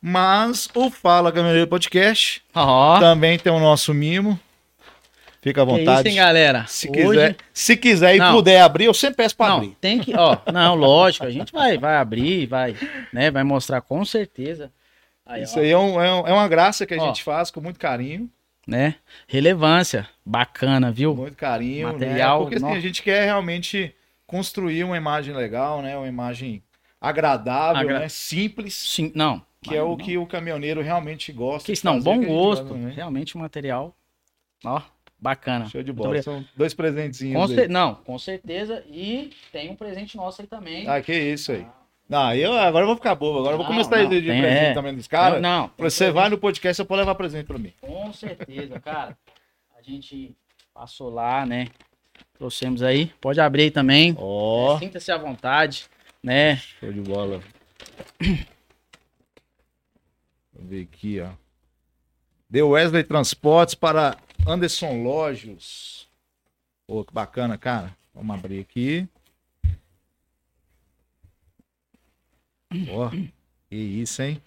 [0.00, 3.00] mas o Fala Caminhoneiro Podcast oh.
[3.00, 4.38] também tem o nosso mimo.
[5.46, 6.02] Fica à vontade.
[6.02, 6.66] Que isso, hein, galera?
[6.66, 7.02] Se Hoje...
[7.02, 9.76] quiser, se quiser e não, puder abrir, eu sempre peço para abrir.
[9.80, 12.74] Tem que, ó, não, lógico, a gente vai, vai abrir, vai,
[13.12, 14.72] né, vai mostrar com certeza.
[15.24, 15.62] Aí, Isso ó.
[15.62, 17.06] aí é, um, é, é, uma graça que a ó.
[17.06, 18.28] gente faz com muito carinho
[18.66, 18.96] né?
[19.28, 21.14] Relevância, bacana, viu?
[21.14, 21.92] Muito carinho, né?
[21.92, 22.42] Material, né?
[22.42, 23.94] Porque assim, a gente quer realmente
[24.26, 25.96] construir uma imagem legal, né?
[25.96, 26.60] Uma imagem
[27.00, 28.08] agradável, Agra- né?
[28.08, 29.40] Simples, Sim, não.
[29.62, 29.96] que é o não.
[29.96, 31.72] que o caminhoneiro realmente gosta.
[31.72, 32.74] Que não, bom gosto.
[32.74, 33.96] Realmente um material.
[34.64, 34.82] Ó,
[35.26, 35.68] bacana.
[35.68, 36.20] Show de bola.
[36.22, 37.50] São dois presentezinhos.
[37.52, 38.84] Com Não, com certeza.
[38.88, 40.88] E tem um presente nosso aí também.
[40.88, 41.66] Ah, que isso aí.
[42.08, 43.40] Não, eu agora eu vou ficar bobo.
[43.40, 44.74] Agora eu vou Não, começar a não, exigir tem- presente é.
[44.74, 45.42] também dos caras.
[45.42, 45.70] não, não.
[45.78, 47.72] Você vai no podcast, você pode levar presente pra mim.
[47.80, 49.18] Com certeza, cara.
[49.76, 50.36] A gente
[50.72, 51.66] passou lá, né?
[52.38, 53.06] Trouxemos aí.
[53.20, 54.14] Pode abrir aí também.
[54.18, 55.86] Ó, Sinta-se à vontade,
[56.22, 56.56] né?
[56.78, 57.40] show de bola.
[60.54, 61.28] Eu ver aqui, ó.
[62.48, 64.16] Deu Wesley Transportes para
[64.46, 66.06] Anderson Lojos.
[66.86, 67.90] Pô, que bacana, cara.
[68.14, 69.06] Vamos abrir aqui.
[72.90, 74.40] Ó, que isso, hein?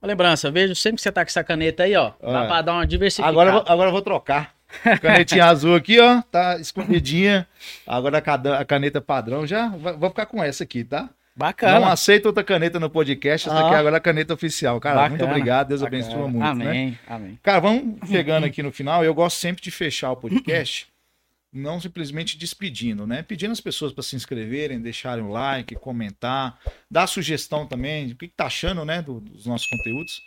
[0.00, 2.12] Uma lembrança, vejo sempre que você tá com essa caneta aí, ó.
[2.20, 3.30] Dá pra dar uma diversificada.
[3.30, 4.54] Agora, eu vou- agora eu vou trocar.
[5.00, 6.22] Canetinha azul aqui, ó.
[6.22, 7.48] Tá escondidinha.
[7.86, 8.18] Agora
[8.58, 9.68] a caneta padrão já.
[9.68, 11.08] Vou ficar com essa aqui, tá?
[11.38, 11.92] Não Bacana.
[11.92, 13.48] aceito outra caneta no podcast.
[13.48, 13.66] Essa Ah.
[13.66, 14.80] aqui agora é a caneta oficial.
[14.80, 15.68] Cara, muito Bacana, obrigado.
[15.68, 16.02] Deus Bacana.
[16.02, 16.70] abençoe muito, né?
[16.70, 17.38] Amém, amém.
[17.42, 19.04] Cara, vamos chegando aqui no final.
[19.04, 20.88] Eu gosto sempre de fechar o podcast,
[21.52, 23.22] não simplesmente despedindo, né?
[23.22, 26.58] Pedindo as pessoas para se inscreverem, deixarem o like, comentar,
[26.90, 30.20] dar sugestão também, o que, que tá achando, né, do- dos nossos conteúdos.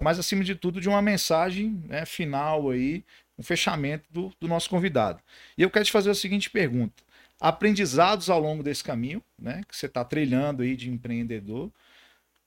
[0.00, 3.02] Mas, acima de tudo, de uma mensagem né, final aí,
[3.36, 5.18] um fechamento do, do nosso convidado.
[5.56, 7.02] E eu quero te fazer a seguinte pergunta.
[7.40, 11.70] Aprendizados ao longo desse caminho, né, que você está trilhando aí de empreendedor,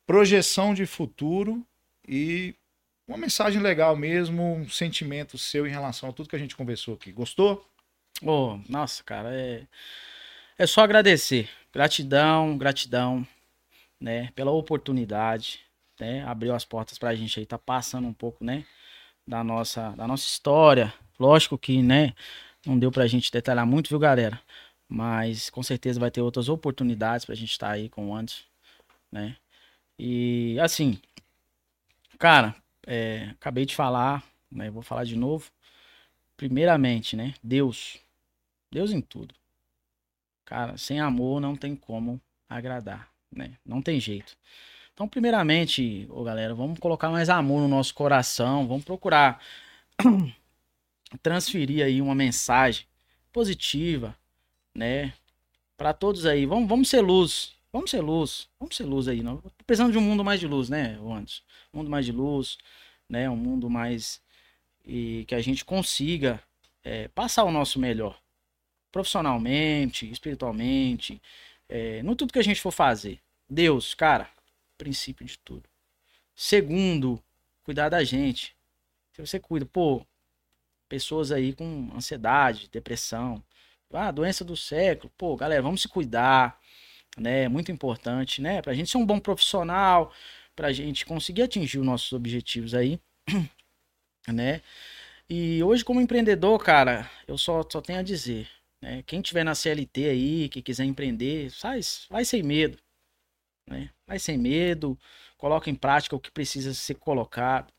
[0.06, 1.66] projeção de futuro
[2.08, 2.54] e
[3.08, 6.94] uma mensagem legal mesmo, um sentimento seu em relação a tudo que a gente conversou
[6.94, 7.12] aqui.
[7.12, 7.66] Gostou?
[8.22, 9.66] Ô, nossa, cara, é,
[10.58, 11.50] é só agradecer.
[11.74, 13.26] Gratidão, gratidão,
[14.00, 15.62] né, pela oportunidade,
[16.00, 18.66] né, abriu as portas pra gente aí, tá passando um pouco, né,
[19.26, 20.94] da nossa, da nossa história.
[21.20, 22.14] Lógico que, né,
[22.66, 24.40] não deu pra gente detalhar muito, viu, galera?
[24.94, 28.44] Mas com certeza vai ter outras oportunidades pra gente estar aí com o Anderson,
[29.10, 29.38] né?
[29.98, 31.00] E assim,
[32.20, 32.54] cara,
[32.86, 34.22] é, acabei de falar,
[34.52, 35.50] né, vou falar de novo.
[36.36, 38.00] Primeiramente, né, Deus.
[38.70, 39.34] Deus em tudo.
[40.44, 42.20] Cara, sem amor não tem como
[42.50, 43.58] agradar, né?
[43.66, 44.36] Não tem jeito.
[44.94, 49.42] Então, primeiramente, ô galera, vamos colocar mais amor no nosso coração, vamos procurar
[51.24, 52.86] transferir aí uma mensagem
[53.32, 54.18] positiva,
[54.74, 55.14] né?
[55.78, 56.46] Para todos aí.
[56.46, 57.56] Vamos, vamos ser luz.
[57.72, 58.48] Vamos ser luz.
[58.60, 59.22] Vamos ser luz aí.
[59.22, 59.38] Não?
[59.38, 61.42] Tô precisando de um mundo mais de luz, né, Anderson?
[61.74, 62.58] Um mundo mais de luz,
[63.08, 63.30] né?
[63.30, 64.22] Um mundo mais
[64.86, 66.42] e que a gente consiga
[66.84, 68.20] é, passar o nosso melhor
[68.92, 71.22] profissionalmente, espiritualmente,
[71.70, 73.20] é, no tudo que a gente for fazer.
[73.50, 74.30] Deus, cara,
[74.78, 75.64] princípio de tudo.
[76.36, 77.22] Segundo,
[77.64, 78.56] cuidar da gente.
[79.14, 80.06] Se você cuida, pô,
[80.90, 83.42] pessoas aí com ansiedade, depressão,
[83.98, 86.60] ah, doença do século, pô, galera, vamos se cuidar,
[87.18, 87.44] né?
[87.44, 88.62] É muito importante, né?
[88.62, 90.14] Pra gente ser um bom profissional,
[90.56, 93.00] pra gente conseguir atingir os nossos objetivos aí,
[94.28, 94.62] né?
[95.30, 98.50] E hoje, como empreendedor, cara, eu só, só tenho a dizer,
[98.82, 99.04] né?
[99.04, 102.78] Quem tiver na CLT aí, que quiser empreender, faz, vai sem medo,
[103.70, 103.92] né?
[104.08, 104.98] Vai sem medo,
[105.38, 107.74] coloca em prática o que precisa ser colocado.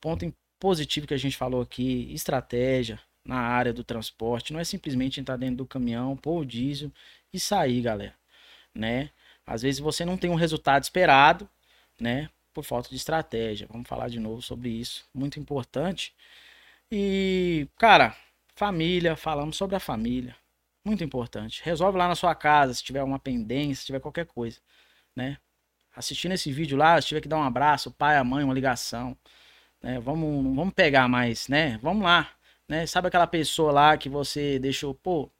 [0.00, 5.20] Ponto positivo que a gente falou aqui, estratégia na área do transporte, não é simplesmente
[5.20, 6.92] entrar dentro do caminhão, pôr o diesel
[7.32, 8.14] e sair, galera,
[8.74, 9.10] né?
[9.46, 11.48] Às vezes você não tem um resultado esperado,
[12.00, 12.30] né?
[12.52, 13.66] Por falta de estratégia.
[13.70, 16.14] Vamos falar de novo sobre isso, muito importante.
[16.90, 18.16] E, cara,
[18.54, 20.36] família, falamos sobre a família.
[20.84, 21.62] Muito importante.
[21.64, 24.60] Resolve lá na sua casa, se tiver uma pendência, se tiver qualquer coisa,
[25.16, 25.38] né?
[25.96, 29.16] Assistindo esse vídeo lá, se tiver que dar um abraço, pai, a mãe, uma ligação,
[29.82, 29.98] né?
[30.00, 31.78] Vamos, vamos pegar mais, né?
[31.82, 32.30] Vamos lá,
[32.68, 32.86] né?
[32.86, 35.30] Sabe aquela pessoa lá que você deixou, pô,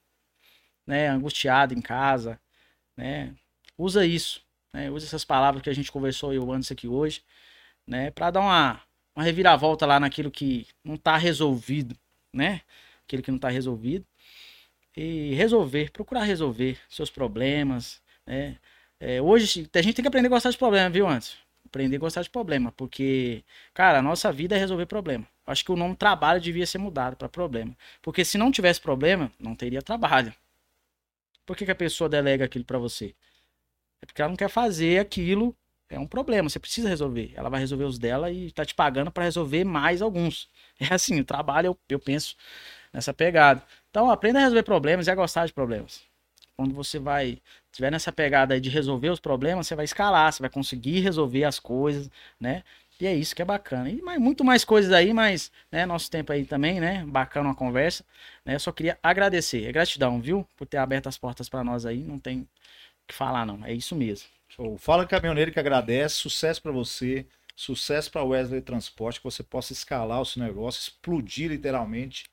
[0.87, 2.39] né, angustiado em casa,
[2.97, 3.35] né?
[3.77, 4.89] Usa isso, né?
[4.91, 7.23] Usa essas palavras que a gente conversou eu antes aqui hoje,
[7.87, 8.81] né, para dar uma
[9.15, 11.97] uma reviravolta lá naquilo que não tá resolvido,
[12.33, 12.61] né?
[13.05, 14.05] Aquilo que não tá resolvido.
[14.95, 18.57] E resolver, procurar resolver seus problemas, né?
[18.99, 21.37] É, hoje a gente tem que aprender a gostar de problema, viu, antes?
[21.65, 23.43] Aprender a gostar de problema, porque,
[23.73, 25.27] cara, a nossa vida é resolver problema.
[25.45, 27.75] Acho que o nome trabalho devia ser mudado para problema.
[28.01, 30.33] Porque se não tivesse problema, não teria trabalho.
[31.45, 33.13] Por que, que a pessoa delega aquilo para você?
[34.01, 35.55] É porque ela não quer fazer aquilo
[35.89, 37.31] é um problema, você precisa resolver.
[37.35, 40.49] Ela vai resolver os dela e tá te pagando para resolver mais alguns.
[40.79, 42.35] É assim, o trabalho eu, eu penso
[42.91, 43.63] nessa pegada.
[43.89, 46.01] Então, aprenda a resolver problemas e a gostar de problemas.
[46.57, 47.39] Quando você vai
[47.71, 51.59] tiver nessa pegada de resolver os problemas, você vai escalar, você vai conseguir resolver as
[51.59, 52.63] coisas, né?
[52.99, 53.89] E é isso que é bacana.
[53.89, 57.03] E mais, muito mais coisas aí, mas né, nosso tempo aí também, né?
[57.05, 58.05] Bacana uma conversa.
[58.45, 58.55] Né?
[58.55, 59.65] Eu só queria agradecer.
[59.65, 60.47] É gratidão, viu?
[60.55, 61.97] Por ter aberto as portas para nós aí.
[61.97, 62.47] Não tem o
[63.07, 63.65] que falar, não.
[63.65, 64.29] É isso mesmo.
[64.47, 64.77] Show.
[64.77, 66.15] Fala caminhoneiro que agradece.
[66.15, 67.25] Sucesso para você.
[67.53, 69.19] Sucesso para Wesley Transporte.
[69.19, 72.25] Que você possa escalar o seu negócio, explodir literalmente.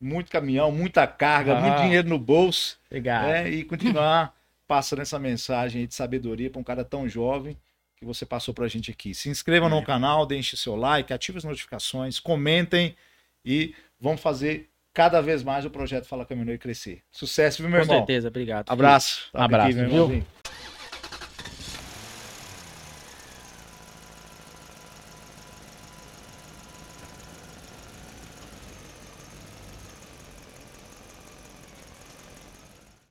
[0.00, 1.60] Muito caminhão, muita carga, Ah.
[1.60, 2.78] muito dinheiro no bolso.
[2.86, 3.26] Obrigado.
[3.28, 3.48] né?
[3.50, 4.34] E continuar
[4.68, 7.56] passando essa mensagem de sabedoria para um cara tão jovem
[7.96, 9.14] que você passou pra gente aqui.
[9.14, 9.84] Se inscreva no É.
[9.84, 12.94] canal, deixe seu like, ative as notificações, comentem
[13.44, 17.02] e vamos fazer cada vez mais o projeto Fala Caminhoneiro crescer.
[17.10, 17.96] Sucesso, viu, meu Com irmão?
[17.98, 18.28] certeza.
[18.28, 18.70] Obrigado.
[18.70, 19.30] Abraço.
[19.34, 19.94] Um abraço, meu viu?
[19.94, 20.26] irmãozinho.